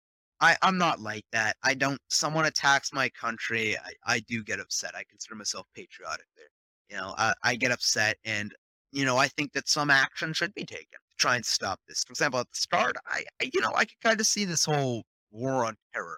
I 0.41 0.55
I'm 0.61 0.77
not 0.77 1.01
like 1.01 1.25
that. 1.33 1.57
I 1.63 1.73
don't. 1.73 1.99
Someone 2.09 2.45
attacks 2.45 2.93
my 2.93 3.09
country, 3.09 3.77
I 3.77 3.91
I 4.05 4.19
do 4.21 4.43
get 4.43 4.59
upset. 4.59 4.95
I 4.95 5.03
consider 5.09 5.35
myself 5.35 5.67
patriotic 5.75 6.27
there. 6.37 6.47
You 6.89 6.97
know, 6.97 7.13
I 7.17 7.33
I 7.43 7.55
get 7.55 7.71
upset, 7.71 8.17
and 8.25 8.53
you 8.91 9.05
know, 9.05 9.17
I 9.17 9.27
think 9.29 9.53
that 9.53 9.69
some 9.69 9.89
action 9.91 10.33
should 10.33 10.53
be 10.55 10.65
taken 10.65 10.99
to 11.09 11.15
try 11.17 11.35
and 11.35 11.45
stop 11.45 11.79
this. 11.87 12.03
For 12.03 12.11
example, 12.11 12.39
at 12.39 12.49
the 12.51 12.57
start, 12.57 12.95
I, 13.07 13.23
I 13.41 13.51
you 13.53 13.61
know, 13.61 13.73
I 13.75 13.85
could 13.85 13.99
kind 14.03 14.19
of 14.19 14.27
see 14.27 14.45
this 14.45 14.65
whole 14.65 15.03
war 15.31 15.65
on 15.65 15.75
terror 15.93 16.17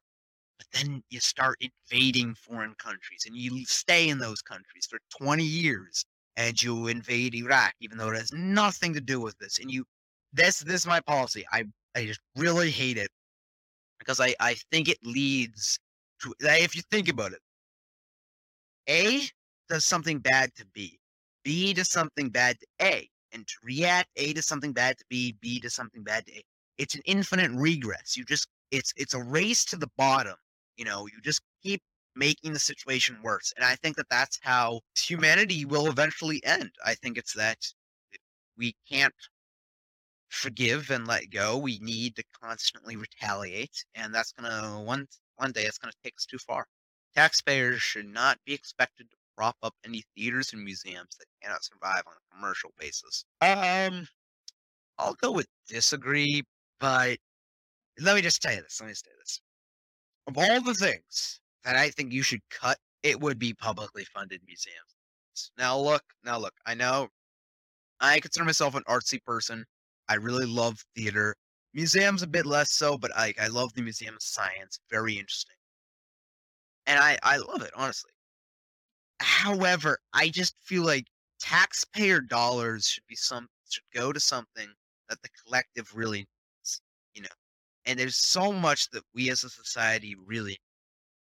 but 0.61 0.79
then 0.79 1.03
you 1.09 1.19
start 1.19 1.57
invading 1.91 2.35
foreign 2.35 2.75
countries 2.75 3.23
and 3.25 3.35
you 3.35 3.65
stay 3.65 4.09
in 4.09 4.19
those 4.19 4.43
countries 4.43 4.87
for 4.87 4.99
20 5.17 5.43
years 5.43 6.05
and 6.37 6.61
you 6.61 6.87
invade 6.87 7.33
Iraq, 7.33 7.73
even 7.81 7.97
though 7.97 8.11
it 8.11 8.17
has 8.17 8.31
nothing 8.31 8.93
to 8.93 9.01
do 9.01 9.19
with 9.19 9.35
this. 9.39 9.57
And 9.59 9.71
you, 9.71 9.85
this, 10.33 10.59
this 10.59 10.81
is 10.81 10.87
my 10.87 10.99
policy. 10.99 11.45
I, 11.51 11.65
I 11.95 12.05
just 12.05 12.19
really 12.35 12.69
hate 12.69 12.97
it 12.97 13.09
because 13.97 14.19
I, 14.19 14.35
I 14.39 14.55
think 14.71 14.87
it 14.87 14.99
leads 15.03 15.79
to, 16.21 16.33
if 16.41 16.75
you 16.75 16.83
think 16.91 17.09
about 17.09 17.33
it, 17.33 17.39
A 18.87 19.21
does 19.71 19.85
something 19.85 20.19
bad 20.19 20.53
to 20.57 20.65
B, 20.67 20.99
B 21.43 21.73
does 21.73 21.91
something 21.91 22.29
bad 22.29 22.59
to 22.59 22.67
A, 22.81 23.09
and 23.33 23.47
to 23.47 23.55
react, 23.63 24.09
A 24.17 24.33
does 24.33 24.45
something 24.47 24.73
bad 24.73 24.97
to 24.99 25.05
B, 25.09 25.35
B 25.41 25.59
does 25.59 25.75
something 25.75 26.03
bad 26.03 26.27
to 26.27 26.33
A. 26.37 26.43
It's 26.77 26.95
an 26.95 27.01
infinite 27.05 27.51
regress. 27.53 28.17
You 28.17 28.25
just, 28.25 28.47
it's, 28.71 28.93
it's 28.97 29.13
a 29.15 29.23
race 29.23 29.65
to 29.65 29.77
the 29.77 29.89
bottom 29.97 30.35
you 30.77 30.85
know, 30.85 31.07
you 31.07 31.21
just 31.23 31.41
keep 31.63 31.81
making 32.15 32.53
the 32.53 32.59
situation 32.59 33.17
worse. 33.23 33.53
And 33.55 33.65
I 33.65 33.75
think 33.75 33.97
that 33.97 34.09
that's 34.09 34.39
how 34.41 34.81
humanity 34.97 35.65
will 35.65 35.87
eventually 35.87 36.43
end. 36.45 36.71
I 36.85 36.95
think 36.95 37.17
it's 37.17 37.33
that 37.35 37.59
we 38.57 38.75
can't 38.89 39.13
forgive 40.29 40.89
and 40.89 41.07
let 41.07 41.29
go. 41.29 41.57
We 41.57 41.77
need 41.79 42.15
to 42.15 42.23
constantly 42.41 42.95
retaliate, 42.95 43.85
and 43.95 44.13
that's 44.13 44.31
gonna 44.31 44.81
one 44.81 45.07
one 45.35 45.51
day 45.51 45.65
it's 45.65 45.77
gonna 45.77 45.93
take 46.03 46.15
us 46.17 46.25
too 46.25 46.39
far. 46.39 46.65
Taxpayers 47.15 47.81
should 47.81 48.07
not 48.07 48.39
be 48.45 48.53
expected 48.53 49.09
to 49.11 49.17
prop 49.41 49.57
up 49.63 49.73
any 49.83 50.03
theaters 50.15 50.53
and 50.53 50.63
museums 50.63 51.17
that 51.17 51.25
cannot 51.41 51.63
survive 51.63 52.03
on 52.05 52.13
a 52.13 52.35
commercial 52.35 52.69
basis. 52.77 53.25
Um, 53.41 54.07
I'll 54.99 55.15
go 55.15 55.31
with 55.31 55.47
disagree, 55.67 56.43
but 56.79 57.17
let 57.99 58.15
me 58.15 58.21
just 58.21 58.39
tell 58.39 58.53
you 58.53 58.61
this. 58.61 58.79
Let 58.79 58.85
me 58.85 58.91
just 58.91 59.03
tell 59.03 59.13
you 59.13 59.19
this 59.19 59.41
of 60.27 60.37
all 60.37 60.61
the 60.61 60.75
things 60.75 61.41
that 61.63 61.75
I 61.75 61.89
think 61.89 62.13
you 62.13 62.21
should 62.21 62.41
cut, 62.51 62.77
it 63.01 63.19
would 63.19 63.39
be 63.39 63.51
publicly 63.55 64.05
funded 64.13 64.41
museums. 64.45 65.49
Now 65.57 65.75
look, 65.75 66.03
now 66.23 66.37
look, 66.37 66.53
I 66.67 66.75
know 66.75 67.07
I 67.99 68.19
consider 68.19 68.45
myself 68.45 68.75
an 68.75 68.83
artsy 68.83 69.23
person. 69.23 69.65
I 70.07 70.15
really 70.15 70.45
love 70.45 70.85
theater. 70.95 71.35
Museums 71.73 72.21
a 72.21 72.27
bit 72.27 72.45
less 72.45 72.73
so, 72.73 72.95
but 72.95 73.09
I 73.17 73.33
I 73.41 73.47
love 73.47 73.73
the 73.73 73.81
Museum 73.81 74.13
of 74.13 74.21
Science. 74.21 74.79
Very 74.91 75.13
interesting. 75.13 75.55
And 76.85 76.99
I, 76.99 77.17
I 77.23 77.37
love 77.37 77.63
it, 77.63 77.71
honestly. 77.75 78.11
However, 79.21 79.99
I 80.13 80.29
just 80.29 80.55
feel 80.63 80.83
like 80.83 81.07
taxpayer 81.39 82.21
dollars 82.21 82.87
should 82.87 83.05
be 83.07 83.15
some 83.15 83.47
should 83.69 83.83
go 83.93 84.11
to 84.13 84.19
something 84.19 84.69
that 85.09 85.21
the 85.23 85.29
collective 85.45 85.95
really 85.95 86.19
needs. 86.19 86.81
You 87.13 87.23
know, 87.23 87.29
and 87.85 87.99
there's 87.99 88.17
so 88.17 88.51
much 88.53 88.89
that 88.91 89.03
we 89.15 89.29
as 89.31 89.43
a 89.43 89.49
society 89.49 90.15
really 90.25 90.57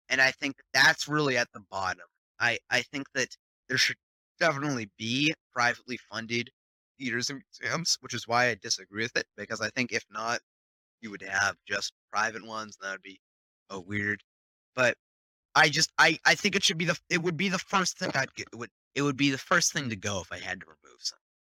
and 0.09 0.21
I 0.21 0.31
think 0.31 0.55
that's 0.73 1.07
really 1.07 1.37
at 1.37 1.49
the 1.53 1.61
bottom. 1.71 2.05
I 2.39 2.59
I 2.69 2.81
think 2.81 3.07
that 3.15 3.29
there 3.69 3.77
should 3.77 3.97
definitely 4.39 4.89
be 4.97 5.33
privately 5.53 5.97
funded 6.11 6.51
theaters 6.99 7.29
and 7.29 7.41
museums, 7.61 7.97
which 8.01 8.13
is 8.13 8.27
why 8.27 8.47
I 8.49 8.55
disagree 8.55 9.03
with 9.03 9.15
it, 9.17 9.25
because 9.37 9.61
I 9.61 9.69
think 9.71 9.91
if 9.91 10.05
not, 10.11 10.39
you 11.01 11.11
would 11.11 11.21
have 11.23 11.55
just 11.67 11.93
private 12.11 12.45
ones, 12.45 12.77
and 12.81 12.87
that 12.89 12.93
would 12.95 13.01
be, 13.03 13.19
a 13.69 13.79
weird. 13.79 14.21
But 14.75 14.95
I 15.55 15.69
just 15.69 15.91
I 15.97 16.19
I 16.25 16.35
think 16.35 16.55
it 16.55 16.63
should 16.63 16.77
be 16.77 16.85
the 16.85 16.99
it 17.09 17.21
would 17.21 17.37
be 17.37 17.49
the 17.49 17.59
first 17.59 17.97
thing 17.99 18.11
I'd 18.15 18.29
would 18.55 18.69
it 18.95 19.01
would 19.03 19.17
be 19.17 19.31
the 19.31 19.37
first 19.37 19.73
thing 19.73 19.89
to 19.89 19.95
go 19.95 20.21
if 20.21 20.31
I 20.31 20.39
had 20.39 20.61
to 20.61 20.65
remove 20.67 20.99
some. 20.99 21.19